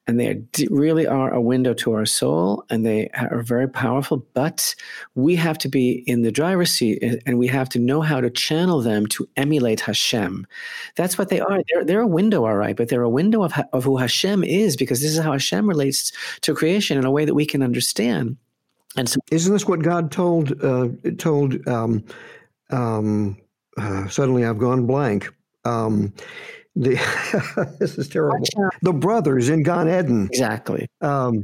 [0.07, 0.41] and they
[0.71, 4.75] really are a window to our soul and they are very powerful but
[5.15, 8.31] we have to be in the driver's seat and we have to know how to
[8.31, 10.47] channel them to emulate hashem.
[10.95, 11.61] That's what they are.
[11.69, 14.77] They're, they're a window all right but they're a window of, of who hashem is
[14.77, 18.37] because this is how hashem relates to creation in a way that we can understand.
[18.97, 20.89] And so isn't this what god told uh,
[21.19, 22.05] told um,
[22.71, 23.37] um,
[23.77, 25.29] uh, suddenly i've gone blank
[25.67, 26.13] um,
[26.77, 28.47] the this is terrible.
[28.83, 30.29] The brothers in Gan Eden.
[30.31, 30.87] Exactly.
[31.01, 31.43] Um,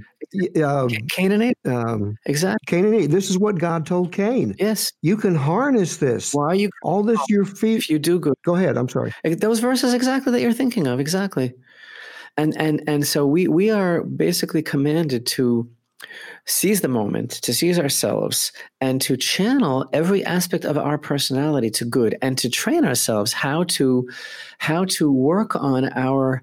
[0.62, 1.56] uh, Canaanite.
[1.64, 2.64] Um, exactly.
[2.66, 3.10] Canaanite.
[3.10, 4.54] This is what God told Cain.
[4.58, 4.92] Yes.
[5.00, 6.34] You can harness this.
[6.34, 7.18] Why are you all this?
[7.28, 7.78] Your feet.
[7.78, 8.34] If you do good.
[8.44, 8.76] Go ahead.
[8.76, 9.12] I'm sorry.
[9.24, 11.00] Those verses exactly that you're thinking of.
[11.00, 11.54] Exactly.
[12.36, 15.68] And and and so we we are basically commanded to
[16.44, 21.84] seize the moment, to seize ourselves, and to channel every aspect of our personality to
[21.84, 24.08] good, and to train ourselves how to
[24.58, 26.42] how to work on our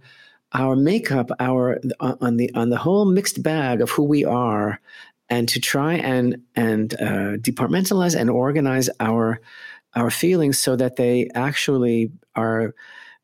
[0.54, 4.80] our makeup, our on the on the whole mixed bag of who we are,
[5.30, 9.42] and to try and and uh, departmentalize and organize our
[9.96, 12.74] our feelings so that they actually are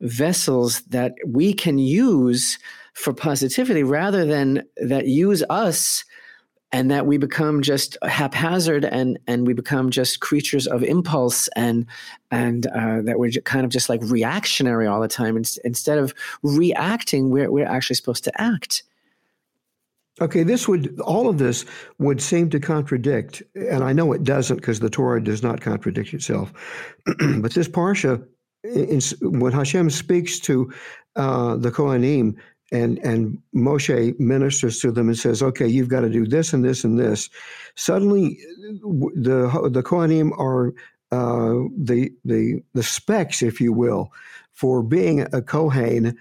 [0.00, 2.58] vessels that we can use
[2.94, 6.04] for positivity rather than that use us
[6.76, 11.86] and that we become just haphazard and and we become just creatures of impulse and
[12.30, 15.38] and uh, that we're kind of just like reactionary all the time.
[15.64, 16.12] Instead of
[16.42, 18.82] reacting we're, we're actually supposed to act.
[20.20, 21.64] Okay this would all of this
[21.98, 26.14] would seem to contradict and i know it doesn't because the torah does not contradict
[26.14, 26.52] itself
[27.38, 28.22] but this parsha
[28.64, 29.00] in,
[29.40, 30.72] when hashem speaks to
[31.16, 32.34] uh, the kohanim
[32.72, 36.64] and and Moshe ministers to them and says, "Okay, you've got to do this and
[36.64, 37.30] this and this."
[37.74, 40.74] Suddenly, the the Kohanim are
[41.12, 44.12] uh, the the the specs, if you will,
[44.52, 46.16] for being a Kohen.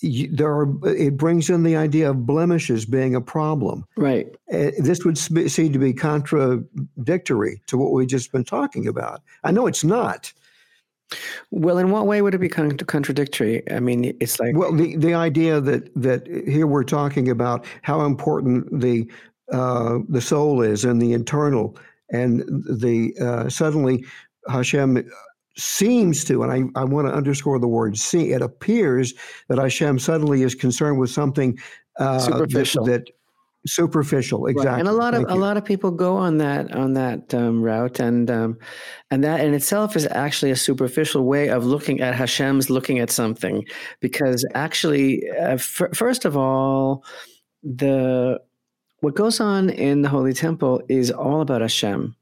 [0.00, 3.84] There are it brings in the idea of blemishes being a problem.
[3.96, 4.28] Right.
[4.52, 9.22] Uh, this would seem to be contradictory to what we've just been talking about.
[9.42, 10.32] I know it's not.
[11.50, 13.62] Well, in what way would it be contradictory?
[13.70, 18.02] I mean, it's like well, the the idea that that here we're talking about how
[18.02, 19.10] important the
[19.52, 21.76] uh, the soul is and the internal,
[22.10, 24.04] and the uh, suddenly
[24.48, 25.08] Hashem
[25.56, 28.32] seems to, and I, I want to underscore the word see.
[28.32, 29.14] It appears
[29.48, 31.58] that Hashem suddenly is concerned with something
[31.98, 33.10] uh, superficial that, that
[33.68, 34.80] superficial exactly right.
[34.80, 35.40] and a lot of Thank a you.
[35.40, 38.58] lot of people go on that on that um, route and um,
[39.10, 43.10] and that in itself is actually a superficial way of looking at hashem's looking at
[43.10, 43.64] something
[44.00, 47.04] because actually uh, f- first of all
[47.62, 48.40] the
[49.00, 52.16] what goes on in the holy temple is all about hashem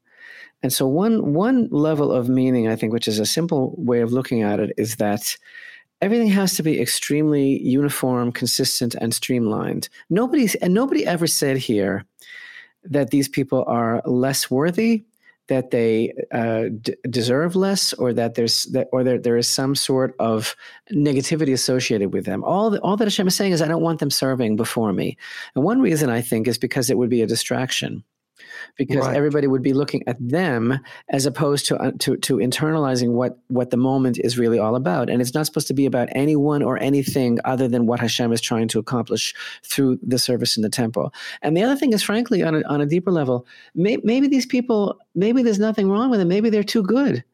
[0.62, 4.12] and so one one level of meaning i think which is a simple way of
[4.12, 5.36] looking at it is that
[6.01, 9.88] everything has to be extremely uniform, consistent, and streamlined.
[10.11, 12.05] Nobody's and nobody ever said here
[12.84, 15.05] that these people are less worthy
[15.49, 19.74] that they uh, d- deserve less or that there's that or there, there is some
[19.74, 20.57] sort of
[20.92, 22.42] negativity associated with them.
[22.44, 25.16] All the, all that Hashem is saying is I don't want them serving before me.
[25.55, 28.03] And one reason I think is because it would be a distraction
[28.76, 29.16] because right.
[29.16, 30.78] everybody would be looking at them
[31.11, 35.09] as opposed to, uh, to to internalizing what what the moment is really all about.
[35.11, 38.41] And it's not supposed to be about anyone or anything other than what Hashem is
[38.41, 41.12] trying to accomplish through the service in the temple.
[41.43, 44.47] And the other thing is, frankly, on a, on a deeper level, may, maybe these
[44.47, 46.28] people, maybe there's nothing wrong with them.
[46.28, 47.24] Maybe they're too good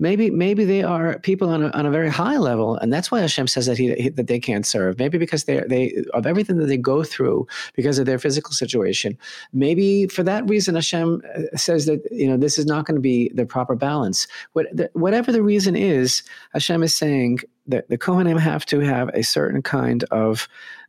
[0.00, 3.20] maybe maybe they are people on a, on a very high level, and that's why
[3.20, 4.98] Hashem says that he, that they can't serve.
[4.98, 7.46] Maybe because they they of everything that they go through
[7.76, 9.16] because of their physical situation.
[9.52, 13.00] Maybe for that reason, Hashem uh, says that you know this is not going to
[13.00, 14.26] be the proper balance.
[14.54, 16.22] What, the, whatever the reason is,
[16.54, 20.48] Hashem is saying that the Kohanim have to have a certain kind of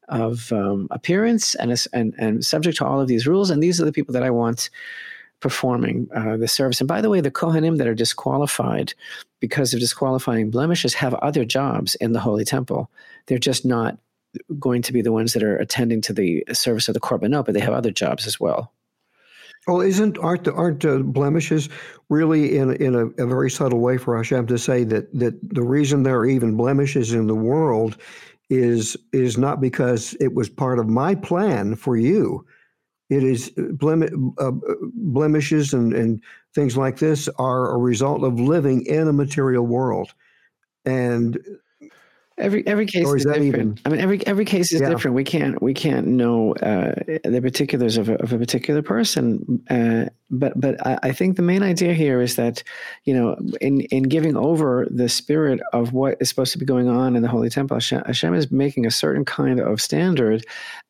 [0.10, 3.50] of um, appearance and, and and subject to all of these rules.
[3.50, 4.70] And these are the people that I want
[5.42, 6.80] performing uh, the service.
[6.80, 8.94] And by the way, the Kohanim that are disqualified
[9.40, 12.90] because of disqualifying blemishes have other jobs in the Holy Temple.
[13.26, 13.98] They're just not
[14.60, 17.54] going to be the ones that are attending to the service of the korbanot, but
[17.54, 18.72] they have other jobs as well.
[19.68, 21.70] Well, isn't aren't aren't uh, blemishes
[22.10, 25.62] really in in a, a, very subtle way for Hashem to say that that the
[25.62, 27.98] reason there are even blemishes in the world
[28.50, 32.44] is is not because it was part of my plan for you,
[33.12, 34.52] it is uh, blem- uh,
[34.94, 36.24] blemishes and, and
[36.56, 40.14] things like this are a result of living in a material world.
[40.86, 41.38] And
[42.42, 43.46] Every every case is, is different.
[43.46, 44.90] Even, I mean, every every case is yeah.
[44.90, 45.16] different.
[45.16, 49.64] We can't we can't know uh, the particulars of a, of a particular person.
[49.70, 52.64] Uh, but but I, I, think the main idea here is that
[53.04, 56.90] you know in in giving over the spirit of what is supposed to be going
[56.90, 60.44] on in the holy temple, Hashem, Hashem is making a certain kind of standard,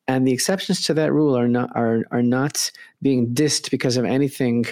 [0.08, 4.04] and the exceptions to that rule are not are are not being dissed because of
[4.04, 4.64] anything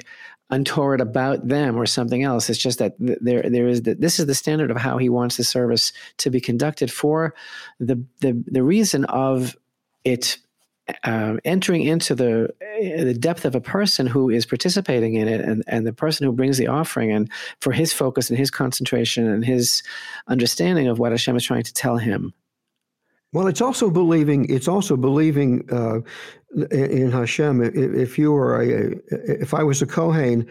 [0.51, 2.51] untoward about them or something else.
[2.51, 5.37] It's just that there there is the, this is the standard of how he wants
[5.37, 7.35] the service to be conducted for
[7.79, 9.57] the the the reason of
[10.05, 10.39] it
[11.05, 15.63] uh, entering into the the depth of a person who is participating in it and,
[15.67, 19.45] and the person who brings the offering and for his focus and his concentration and
[19.45, 19.83] his
[20.27, 22.35] understanding of what Hashem is trying to tell him.
[23.33, 24.49] Well, it's also believing.
[24.51, 26.01] It's also believing uh,
[26.71, 27.63] in Hashem.
[27.63, 30.47] If you were a, if I was a Kohen,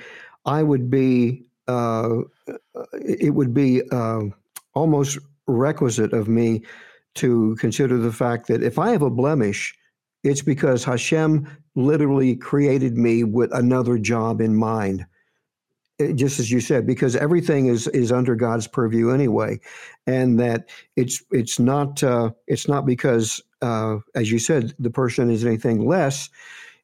[0.46, 1.46] I would be.
[1.68, 2.22] Uh,
[2.94, 4.22] it would be uh,
[4.74, 6.64] almost requisite of me
[7.16, 9.78] to consider the fact that if I have a blemish,
[10.24, 15.06] it's because Hashem literally created me with another job in mind
[16.16, 19.60] just as you said, because everything is is under God's purview anyway,
[20.08, 25.30] and that it's it's not uh, it's not because, uh, as you said, the person
[25.30, 26.30] is anything less.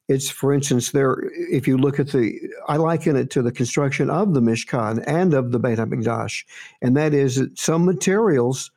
[0.08, 1.16] It's, for instance, there.
[1.50, 2.38] If you look at the,
[2.68, 6.44] I liken it to the construction of the Mishkan and of the Beit Hamikdash,
[6.80, 8.70] and that is that some materials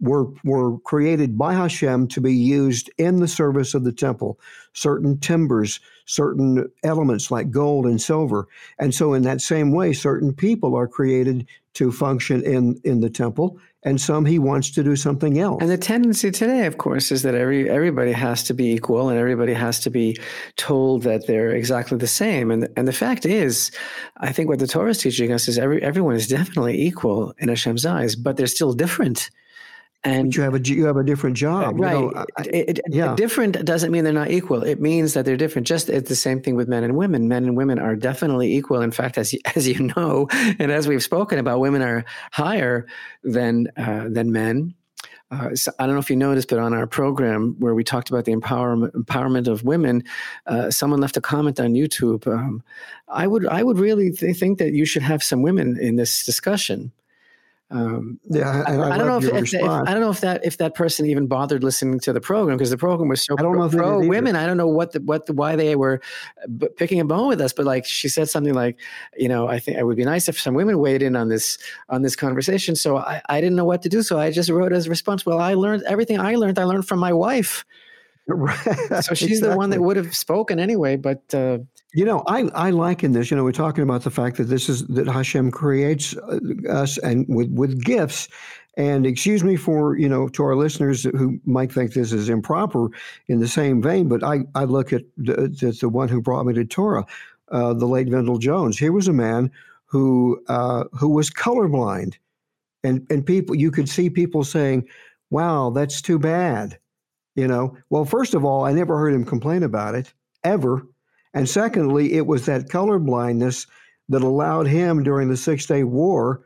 [0.00, 4.38] were were created by Hashem to be used in the service of the temple.
[4.72, 8.46] Certain timbers, certain elements like gold and silver,
[8.78, 13.10] and so in that same way, certain people are created to function in in the
[13.10, 15.60] temple, and some he wants to do something else.
[15.60, 19.18] And the tendency today, of course, is that every everybody has to be equal, and
[19.18, 20.16] everybody has to be
[20.56, 22.52] told that they're exactly the same.
[22.52, 23.72] And and the fact is,
[24.18, 27.48] I think what the Torah is teaching us is every everyone is definitely equal in
[27.48, 29.30] Hashem's eyes, but they're still different
[30.04, 31.98] and but you have a you have a different job, right?
[31.98, 33.14] You know, I, it, it, yeah.
[33.16, 34.62] Different doesn't mean they're not equal.
[34.62, 35.66] It means that they're different.
[35.66, 37.28] Just it's the same thing with men and women.
[37.28, 38.80] Men and women are definitely equal.
[38.80, 42.86] In fact, as as you know, and as we've spoken about, women are higher
[43.24, 44.74] than uh, than men.
[45.30, 48.08] Uh, so I don't know if you noticed, but on our program where we talked
[48.08, 50.04] about the empowerment empowerment of women,
[50.46, 52.26] uh, someone left a comment on YouTube.
[52.26, 52.62] Um,
[53.08, 56.24] I would I would really th- think that you should have some women in this
[56.24, 56.92] discussion.
[57.70, 60.42] Um, yeah, I, I, I don't know if, if, if, I don't know if that
[60.42, 63.42] if that person even bothered listening to the program because the program was so I
[63.42, 64.36] don't pro, know pro women.
[64.36, 66.00] I don't know what the what the, why they were
[66.76, 68.78] picking a bone with us, but like she said something like,
[69.18, 71.58] you know, I think it would be nice if some women weighed in on this
[71.90, 72.74] on this conversation.
[72.74, 75.26] So I, I didn't know what to do, so I just wrote as a response.
[75.26, 76.58] Well, I learned everything I learned.
[76.58, 77.64] I learned from my wife.
[78.30, 78.58] Right.
[79.02, 79.48] So she's exactly.
[79.48, 81.22] the one that would have spoken anyway, but.
[81.34, 81.60] Uh,
[81.94, 83.30] you know, I, I liken this.
[83.30, 86.98] You know, we're talking about the fact that this is that Hashem creates uh, us
[86.98, 88.28] and with with gifts.
[88.76, 92.90] And excuse me for you know to our listeners who might think this is improper
[93.26, 96.46] in the same vein, but I, I look at the, the, the one who brought
[96.46, 97.04] me to Torah,
[97.50, 98.78] uh, the late Vendyl Jones.
[98.78, 99.50] He was a man
[99.86, 102.16] who uh, who was colorblind,
[102.84, 104.86] and and people you could see people saying,
[105.30, 106.78] "Wow, that's too bad."
[107.34, 110.12] You know, well, first of all, I never heard him complain about it
[110.44, 110.86] ever
[111.34, 113.66] and secondly, it was that color blindness
[114.08, 116.44] that allowed him during the Six Day War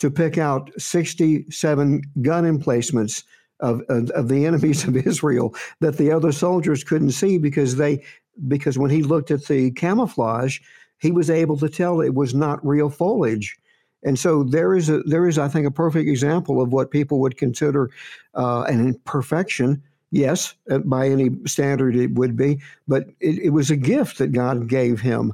[0.00, 3.24] to pick out 67 gun emplacements
[3.60, 8.04] of, of, of, the enemies of Israel that the other soldiers couldn't see because they
[8.48, 10.58] because when he looked at the camouflage,
[10.98, 13.56] he was able to tell it was not real foliage.
[14.02, 17.20] And so there is a there is I think a perfect example of what people
[17.20, 17.90] would consider
[18.34, 19.82] uh, an imperfection.
[20.12, 24.32] Yes, uh, by any standard it would be, but it, it was a gift that
[24.32, 25.32] God gave him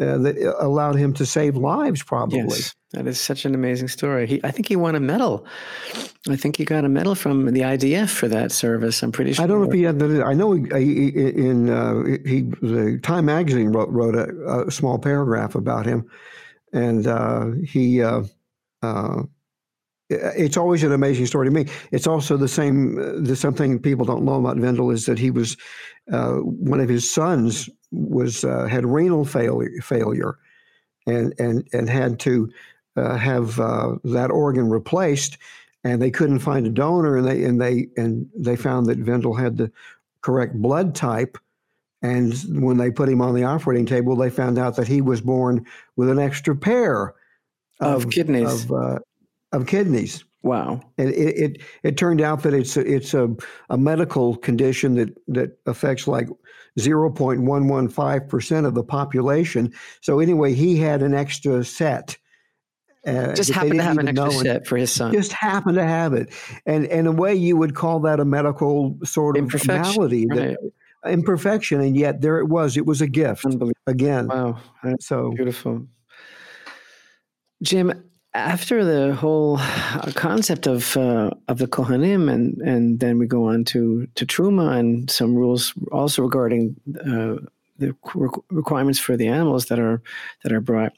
[0.00, 2.02] uh, that allowed him to save lives.
[2.02, 2.38] Probably.
[2.38, 4.26] Yes, that is such an amazing story.
[4.26, 5.46] He, I think he won a medal.
[6.30, 9.02] I think he got a medal from the IDF for that service.
[9.02, 9.44] I'm pretty sure.
[9.44, 9.98] I don't know if he had.
[9.98, 14.98] The, I know he, in uh, he the Time magazine wrote, wrote a, a small
[14.98, 16.08] paragraph about him
[16.72, 18.02] and uh, he.
[20.12, 21.66] Uh, uh, it's always an amazing story to me.
[21.90, 22.98] It's also the same.
[22.98, 25.56] Uh, the something people don't know about Vendyl is that he was
[26.12, 30.38] uh, one of his sons was uh, had renal failure, failure,
[31.06, 32.50] and and and had to
[32.96, 35.36] have that organ replaced,
[35.84, 39.38] and they couldn't find a donor, and they and they and they found that Vendyl
[39.38, 39.70] had the
[40.22, 41.36] correct blood type,
[42.02, 45.20] and when they put him on the operating table, they found out that he was
[45.20, 47.14] born with an extra pair
[47.80, 48.64] of, of kidneys.
[48.64, 48.98] Of, uh,
[49.62, 50.24] of, kidneys.
[50.42, 50.80] Wow!
[50.96, 53.34] And it, it, it turned out that it's a, it's a,
[53.68, 56.28] a medical condition that that affects like
[56.78, 59.72] zero point one one five percent of the population.
[60.02, 62.16] So anyway, he had an extra set.
[63.06, 65.12] Uh, just happened to have an extra set for his son.
[65.12, 66.32] Just happened to have it,
[66.64, 70.56] and and in a way you would call that a medical sort of malady right.
[70.56, 70.58] that
[71.10, 72.76] imperfection, and yet there it was.
[72.76, 73.44] It was a gift
[73.86, 74.28] again.
[74.28, 75.86] Wow, That's so beautiful.
[77.62, 78.04] Jim,
[78.36, 83.48] after the whole uh, concept of uh, of the Kohanim, and and then we go
[83.48, 87.36] on to to Terumah and some rules also regarding uh,
[87.78, 87.94] the
[88.50, 90.02] requirements for the animals that are
[90.42, 90.92] that are brought.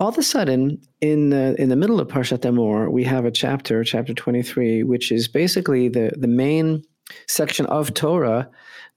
[0.00, 3.30] All of a sudden, in the in the middle of Parshat Emor, we have a
[3.30, 6.84] chapter, chapter twenty three, which is basically the the main
[7.26, 8.48] section of Torah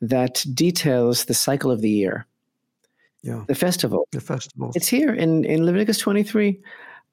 [0.02, 2.26] that details the cycle of the year.
[3.24, 3.44] Yeah.
[3.48, 4.08] The festival.
[4.12, 4.72] The festival.
[4.76, 6.60] It's here in, in Leviticus 23.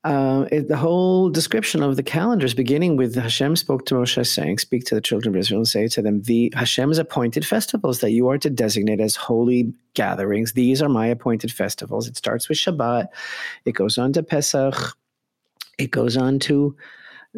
[0.05, 4.59] Uh, it, the whole description of the calendars, beginning with Hashem spoke to Moshe, saying,
[4.59, 8.11] "Speak to the children of Israel and say to them, the Hashem's appointed festivals that
[8.11, 10.53] you are to designate as holy gatherings.
[10.53, 13.07] These are my appointed festivals." It starts with Shabbat,
[13.65, 14.77] it goes on to Pesach,
[15.79, 16.77] it goes on to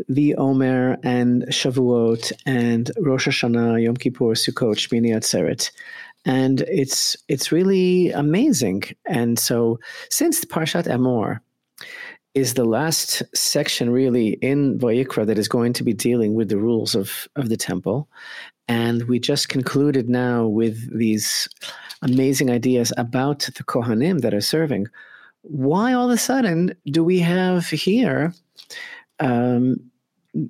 [0.09, 5.71] the Omer and Shavuot and Rosh Hashanah, Yom Kippur, Sukkot, Shmini Atzeret.
[6.25, 8.83] And it's it's really amazing.
[9.07, 9.79] And so
[10.11, 11.39] since Parshat Emor
[12.37, 16.59] is the last section really in Vayikra that is going to be dealing with the
[16.59, 18.09] rules of, of the temple.
[18.69, 21.49] And we just concluded now with these
[22.03, 24.87] amazing ideas about the Kohanim that are serving.
[25.41, 28.35] Why all of a sudden do we have here
[29.19, 29.81] um,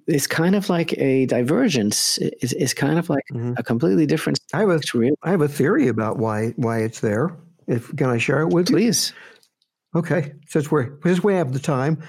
[0.09, 2.19] it's kind of like a divergence.
[2.19, 3.53] It's, it's kind of like mm-hmm.
[3.57, 4.41] a completely different.
[4.53, 4.81] I have a,
[5.23, 7.37] I have a theory about why why it's there.
[7.69, 8.75] If can I share it with Please.
[8.75, 9.15] you?
[9.15, 9.36] Please.
[9.95, 12.03] Okay, since we're since we have the time,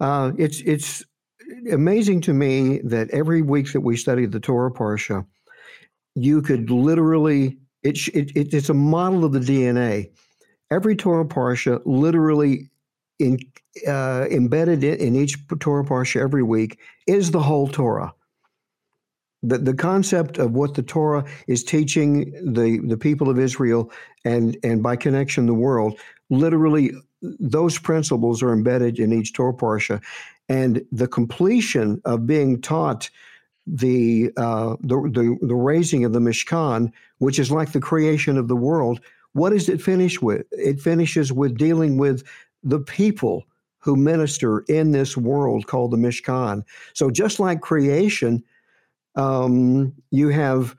[0.00, 1.04] uh, it's it's
[1.70, 5.24] amazing to me that every week that we study the Torah parsha,
[6.14, 10.10] you could literally it, it, it it's a model of the DNA.
[10.70, 12.70] Every Torah parsha literally
[13.18, 13.38] in,
[13.86, 18.12] uh, embedded in each Torah parsha every week is the whole Torah.
[19.42, 23.90] The, the concept of what the Torah is teaching the, the people of Israel
[24.24, 26.92] and, and by connection the world, literally
[27.22, 30.02] those principles are embedded in each Torah parsha.
[30.48, 33.10] And the completion of being taught
[33.66, 38.48] the, uh, the, the, the raising of the Mishkan, which is like the creation of
[38.48, 39.00] the world,
[39.32, 40.46] what does it finish with?
[40.50, 42.24] It finishes with dealing with
[42.62, 43.44] the people
[43.78, 46.62] who minister in this world called the Mishkan.
[46.94, 48.42] So just like creation,
[49.14, 50.76] um, you have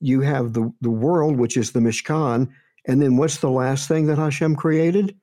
[0.00, 2.50] you have the, the world, which is the Mishkan,
[2.86, 5.16] and then what's the last thing that Hashem created?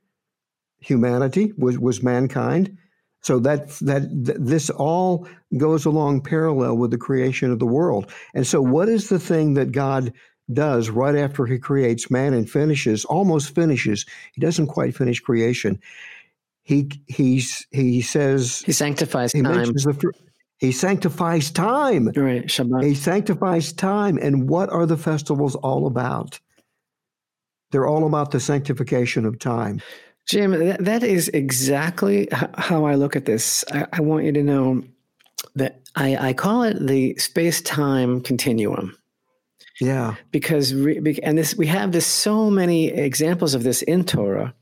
[0.81, 2.77] Humanity was was mankind.
[3.23, 5.27] So that that th- this all
[5.57, 8.11] goes along parallel with the creation of the world.
[8.33, 10.11] And so, what is the thing that God
[10.53, 14.05] does right after he creates man and finishes, almost finishes.
[14.33, 15.79] He doesn't quite finish creation.
[16.63, 19.73] He he's he says he sanctifies he time.
[19.73, 20.11] The,
[20.59, 22.07] he sanctifies time.
[22.15, 22.83] Right, Shabbat.
[22.83, 24.17] He sanctifies time.
[24.21, 26.39] And what are the festivals all about?
[27.71, 29.81] They're all about the sanctification of time.
[30.31, 33.65] Jim, that, that is exactly how I look at this.
[33.69, 34.81] I, I want you to know
[35.55, 38.97] that I, I call it the space time continuum.
[39.81, 40.15] Yeah.
[40.31, 44.53] Because, and this, we have this so many examples of this in Torah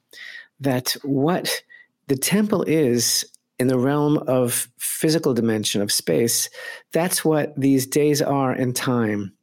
[0.60, 1.62] that what
[2.08, 3.24] the temple is
[3.60, 6.50] in the realm of physical dimension of space,
[6.94, 9.34] that's what these days are in time.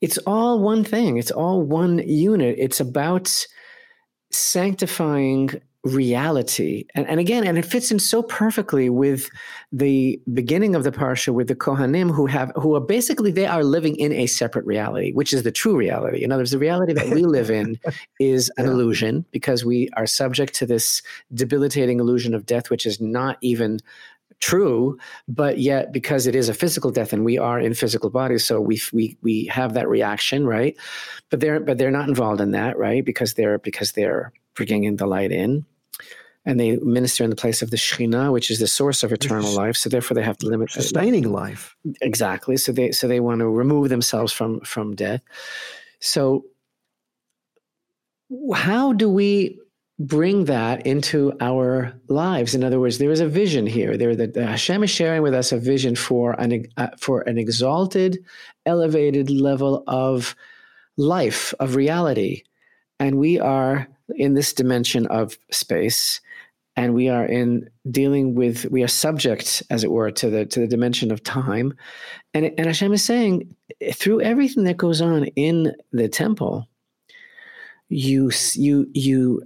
[0.00, 2.54] It's all one thing, it's all one unit.
[2.56, 3.46] It's about
[4.36, 6.84] sanctifying reality.
[6.94, 9.28] And, and again, and it fits in so perfectly with
[9.72, 13.64] the beginning of the parsha with the Kohanim who have who are basically they are
[13.64, 16.24] living in a separate reality, which is the true reality.
[16.24, 17.78] In other words, the reality that we live in
[18.20, 18.72] is an yeah.
[18.72, 23.78] illusion because we are subject to this debilitating illusion of death, which is not even
[24.40, 28.44] true but yet because it is a physical death and we are in physical bodies
[28.44, 30.76] so we we we have that reaction right
[31.30, 35.06] but they're but they're not involved in that right because they're because they're bringing the
[35.06, 35.64] light in
[36.46, 39.52] and they minister in the place of the Shekhinah, which is the source of eternal
[39.52, 39.76] life.
[39.76, 41.74] So therefore, they have to limit sustaining life.
[42.00, 42.56] Exactly.
[42.56, 45.22] So they so they want to remove themselves from from death.
[45.98, 46.44] So
[48.54, 49.58] how do we
[49.98, 52.54] bring that into our lives?
[52.54, 53.96] In other words, there is a vision here.
[53.96, 58.24] There, that Hashem is sharing with us a vision for an uh, for an exalted,
[58.64, 60.34] elevated level of
[60.96, 62.42] life of reality,
[62.98, 66.20] and we are in this dimension of space
[66.76, 70.60] and we are in dealing with we are subject as it were to the to
[70.60, 71.74] the dimension of time
[72.34, 73.54] and and Hashem is saying
[73.92, 76.68] through everything that goes on in the temple
[77.88, 79.42] you you you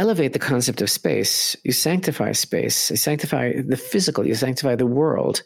[0.00, 4.86] elevate the concept of space you sanctify space you sanctify the physical you sanctify the
[4.86, 5.42] world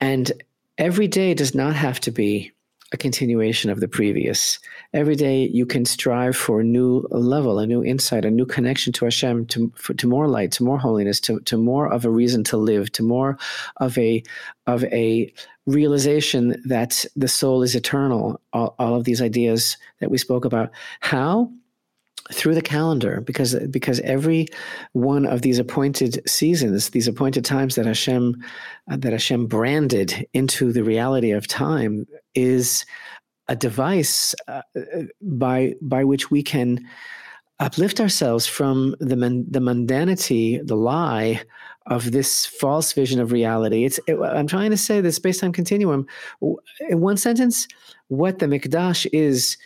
[0.00, 0.32] and
[0.78, 2.52] every day does not have to be
[2.92, 4.58] a continuation of the previous.
[4.92, 8.92] Every day you can strive for a new level, a new insight, a new connection
[8.94, 12.10] to Hashem, to, for, to more light, to more holiness, to, to more of a
[12.10, 13.38] reason to live, to more
[13.78, 14.22] of a
[14.66, 15.32] of a
[15.66, 18.40] realization that the soul is eternal.
[18.52, 20.70] All, all of these ideas that we spoke about.
[21.00, 21.50] How?
[22.30, 24.46] Through the calendar because because every
[24.92, 28.36] one of these appointed seasons these appointed times that Hashem
[28.90, 32.86] uh, that Hashem branded into the reality of time is
[33.48, 34.62] a device uh,
[35.20, 36.86] by by which we can
[37.58, 41.42] uplift ourselves from the man, the mundanity the lie
[41.86, 43.84] of this false vision of reality.
[43.84, 46.06] It's it, i'm trying to say the space-time continuum.
[46.88, 47.66] In one sentence
[48.08, 49.56] what the mikdash is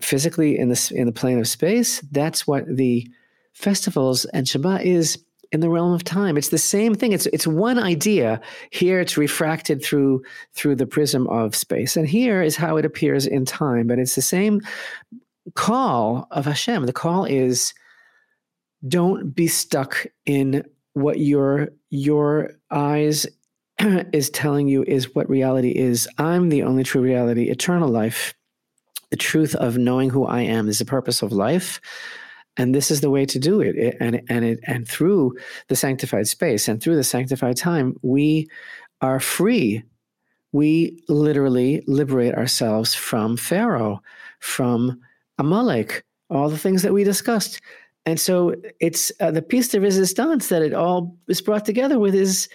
[0.00, 2.00] physically in the in the plane of space.
[2.10, 3.08] That's what the
[3.52, 5.18] festivals and Shabbat is
[5.50, 6.36] in the realm of time.
[6.36, 7.12] It's the same thing.
[7.12, 8.40] It's it's one idea.
[8.70, 10.22] Here it's refracted through
[10.52, 13.86] through the prism of space, and here is how it appears in time.
[13.86, 14.60] But it's the same
[15.54, 16.86] call of Hashem.
[16.86, 17.72] The call is
[18.86, 23.26] don't be stuck in what your your eyes
[24.12, 26.08] is telling you is what reality is.
[26.18, 28.34] I'm the only true reality, eternal life
[29.10, 31.80] the truth of knowing who I am is the purpose of life.
[32.56, 33.96] And this is the way to do it.
[34.00, 35.36] and and it and through
[35.68, 38.48] the sanctified space and through the sanctified time, we
[39.00, 39.84] are free.
[40.52, 44.02] We literally liberate ourselves from Pharaoh,
[44.40, 45.00] from
[45.38, 47.60] Amalek, all the things that we discussed.
[48.06, 52.14] And so it's uh, the piece de resistance that it all is brought together with
[52.14, 52.48] is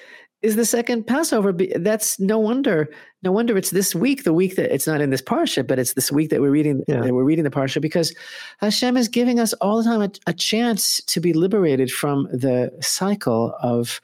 [0.44, 1.54] is the second Passover.
[1.54, 2.90] That's no wonder.
[3.24, 5.94] No wonder it's this week, the week that it's not in this parsha, but it's
[5.94, 6.84] this week that we're reading.
[6.88, 7.02] Yeah.
[7.02, 8.14] That we're reading the parsha because
[8.60, 12.72] Hashem is giving us all the time a, a chance to be liberated from the
[12.82, 14.02] cycle of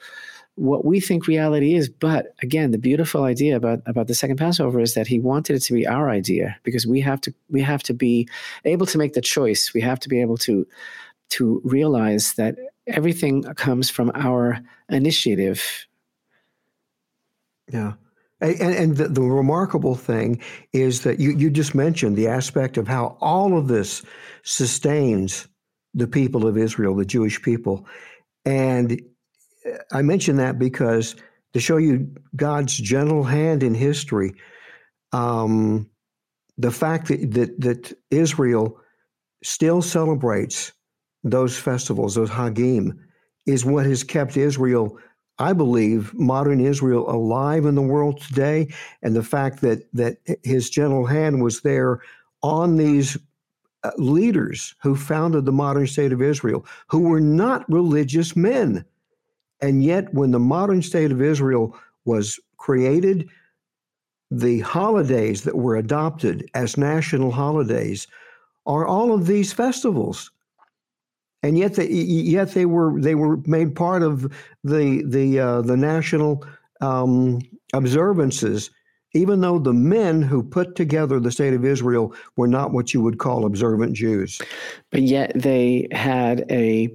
[0.55, 1.89] what we think reality is.
[1.89, 5.63] But again, the beautiful idea about about the second Passover is that He wanted it
[5.63, 8.29] to be our idea because we have to we have to be
[8.63, 9.73] able to make the choice.
[9.73, 10.65] We have to be able to
[11.31, 12.55] to realize that
[12.87, 14.59] everything comes from our
[14.89, 15.87] initiative
[17.71, 17.93] yeah.
[18.41, 20.41] And, and the, the, remarkable thing
[20.71, 24.01] is that you, you just mentioned the aspect of how all of this
[24.43, 25.47] sustains
[25.93, 27.85] the people of Israel, the Jewish people.
[28.45, 29.01] And
[29.65, 31.15] uh, I mention that because
[31.53, 34.35] to show you God's gentle hand in history,
[35.11, 35.89] um,
[36.57, 38.79] the fact that, that, that Israel
[39.43, 40.71] still celebrates
[41.23, 42.97] those festivals, those Hagim,
[43.45, 44.97] is what has kept Israel
[45.39, 50.69] I believe, modern Israel alive in the world today, and the fact that that his
[50.69, 52.01] gentle hand was there
[52.43, 53.17] on these
[53.83, 58.83] uh, leaders who founded the modern state of Israel, who were not religious men,
[59.61, 63.29] and yet when the modern state of Israel was created,
[64.29, 68.07] the holidays that were adopted as national holidays
[68.65, 70.31] are all of these festivals
[71.43, 74.31] and yet they yet they were they were made part of
[74.63, 76.45] the the uh, the national
[76.81, 77.39] um,
[77.73, 78.71] observances
[79.13, 83.01] even though the men who put together the state of Israel were not what you
[83.01, 84.39] would call observant Jews.
[84.91, 86.93] But yet they had a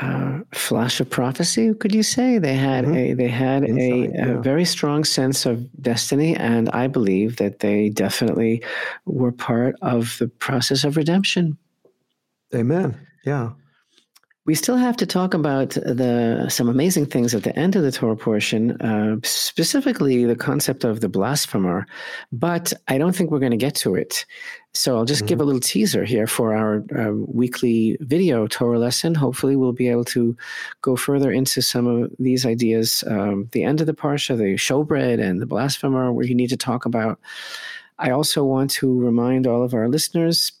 [0.00, 1.72] uh, flash of prophecy.
[1.74, 2.96] Could you say they had mm-hmm.
[2.96, 4.38] a they had Insight, a, yeah.
[4.38, 8.62] a, very strong sense of destiny, and I believe that they definitely
[9.04, 11.58] were part of the process of redemption.
[12.54, 13.06] Amen.
[13.24, 13.50] Yeah.
[14.46, 17.92] We still have to talk about the some amazing things at the end of the
[17.92, 21.86] Torah portion, uh, specifically the concept of the blasphemer,
[22.32, 24.24] but I don't think we're going to get to it.
[24.72, 25.28] So I'll just mm-hmm.
[25.28, 29.14] give a little teaser here for our uh, weekly video Torah lesson.
[29.14, 30.34] Hopefully, we'll be able to
[30.80, 33.04] go further into some of these ideas.
[33.06, 36.56] Um, the end of the parsha, the showbread, and the blasphemer, where you need to
[36.56, 37.20] talk about.
[37.98, 40.52] I also want to remind all of our listeners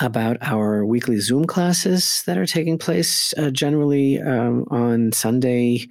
[0.00, 5.88] about our weekly Zoom classes that are taking place uh, generally um, on Sunday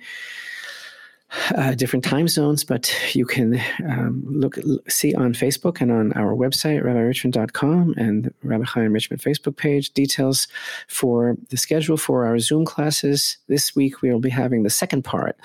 [1.56, 4.58] uh, different time zones, but you can um, look
[4.88, 10.48] see on Facebook and on our website, rabbirichmond.com and Rabbi Chaim Richmond Facebook page details
[10.88, 13.38] for the schedule for our Zoom classes.
[13.48, 15.38] This week we will be having the second part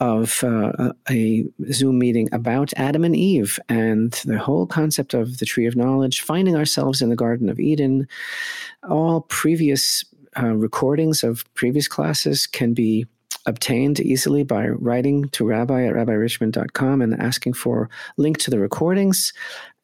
[0.00, 5.46] of uh, a Zoom meeting about Adam and Eve and the whole concept of the
[5.46, 8.06] tree of knowledge, finding ourselves in the Garden of Eden.
[8.88, 10.04] All previous
[10.38, 13.06] uh, recordings of previous classes can be
[13.46, 19.32] obtained easily by writing to rabbi at rabbirichmond.com and asking for link to the recordings.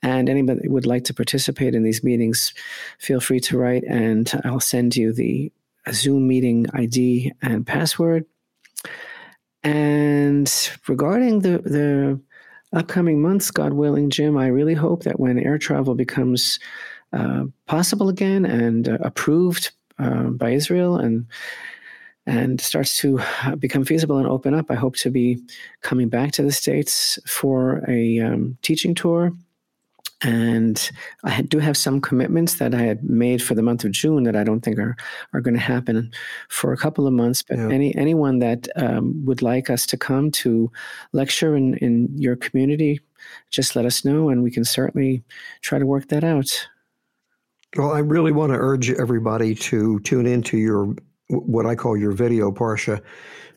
[0.02, 2.52] And anybody would like to participate in these meetings,
[2.98, 5.52] feel free to write, and I'll send you the
[5.92, 8.24] Zoom meeting ID and password.
[9.62, 10.52] And
[10.88, 12.20] regarding the the
[12.72, 16.58] upcoming months, God willing, Jim, I really hope that when air travel becomes
[17.12, 21.26] uh, possible again and uh, approved uh, by Israel and
[22.26, 23.20] and starts to
[23.58, 25.40] become feasible and open up, I hope to be
[25.80, 29.32] coming back to the States for a um, teaching tour.
[30.24, 30.90] And
[31.24, 34.36] I do have some commitments that I had made for the month of June that
[34.36, 34.96] I don't think are,
[35.32, 36.12] are going to happen
[36.48, 37.42] for a couple of months.
[37.42, 37.68] But yeah.
[37.70, 40.70] any anyone that um, would like us to come to
[41.12, 43.00] lecture in, in your community,
[43.50, 45.24] just let us know, and we can certainly
[45.60, 46.68] try to work that out.
[47.76, 50.94] Well, I really want to urge everybody to tune into your
[51.32, 53.02] what I call your video parsha,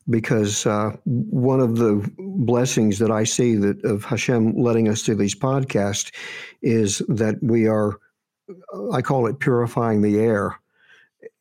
[0.10, 5.16] because uh, one of the blessings that I see that of Hashem letting us do
[5.16, 6.12] these podcasts
[6.62, 8.00] is that we are,
[8.94, 10.60] I call it purifying the air.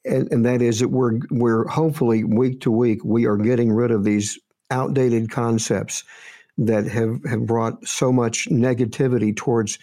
[0.06, 3.90] And, and that is that we're we're hopefully week to week we are getting rid
[3.90, 4.38] of these
[4.70, 6.04] outdated concepts
[6.58, 9.78] that have, have brought so much negativity towards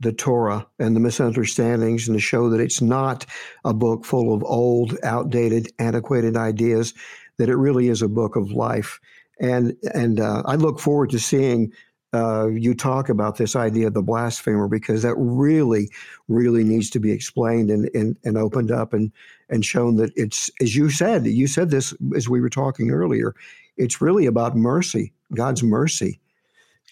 [0.00, 3.26] the Torah and the misunderstandings and to show that it's not
[3.64, 6.94] a book full of old, outdated, antiquated ideas,
[7.38, 9.00] that it really is a book of life.
[9.40, 11.72] And and uh, I look forward to seeing
[12.14, 15.90] uh, you talk about this idea of the blasphemer because that really,
[16.28, 19.12] really needs to be explained and, and, and opened up and,
[19.50, 23.34] and shown that it's, as you said, you said this as we were talking earlier,
[23.76, 26.18] it's really about mercy, God's mercy.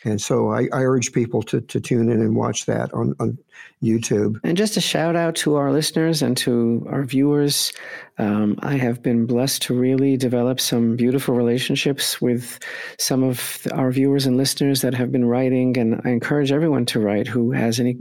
[0.07, 3.36] And so I, I, urge people to, to tune in and watch that on, on
[3.82, 4.38] YouTube.
[4.44, 7.72] And just a shout out to our listeners and to our viewers.
[8.18, 12.61] Um, I have been blessed to really develop some beautiful relationships with
[13.00, 15.76] some of our viewers and listeners that have been writing.
[15.76, 17.98] And I encourage everyone to write who has any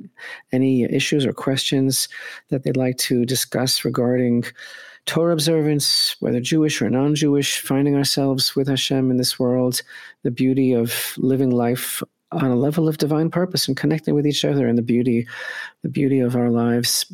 [0.51, 2.07] any issues or questions
[2.49, 4.45] that they'd like to discuss regarding
[5.05, 9.81] Torah observance, whether Jewish or non Jewish, finding ourselves with Hashem in this world,
[10.23, 12.01] the beauty of living life
[12.31, 15.27] on a level of divine purpose and connecting with each other and the beauty,
[15.83, 17.05] the beauty of our lives.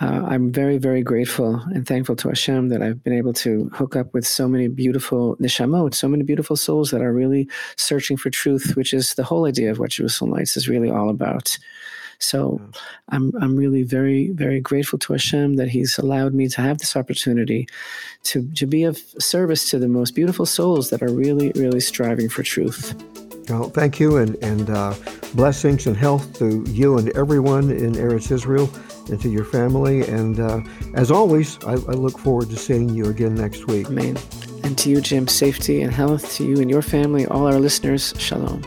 [0.00, 3.96] Uh, I'm very, very grateful and thankful to Hashem that I've been able to hook
[3.96, 8.30] up with so many beautiful neshamot, so many beautiful souls that are really searching for
[8.30, 11.58] truth, which is the whole idea of what Jerusalem Lights is really all about.
[12.18, 12.60] So
[13.10, 16.96] I'm I'm really very very grateful to Hashem that He's allowed me to have this
[16.96, 17.68] opportunity
[18.24, 22.28] to to be of service to the most beautiful souls that are really really striving
[22.28, 22.94] for truth.
[23.48, 24.94] Well, thank you, and and uh,
[25.34, 28.70] blessings and health to you and everyone in Eretz Israel,
[29.08, 30.06] and to your family.
[30.06, 30.60] And uh,
[30.94, 33.86] as always, I, I look forward to seeing you again next week.
[33.86, 34.18] Amen.
[34.64, 38.12] And to you, Jim, safety and health to you and your family, all our listeners.
[38.18, 38.62] Shalom.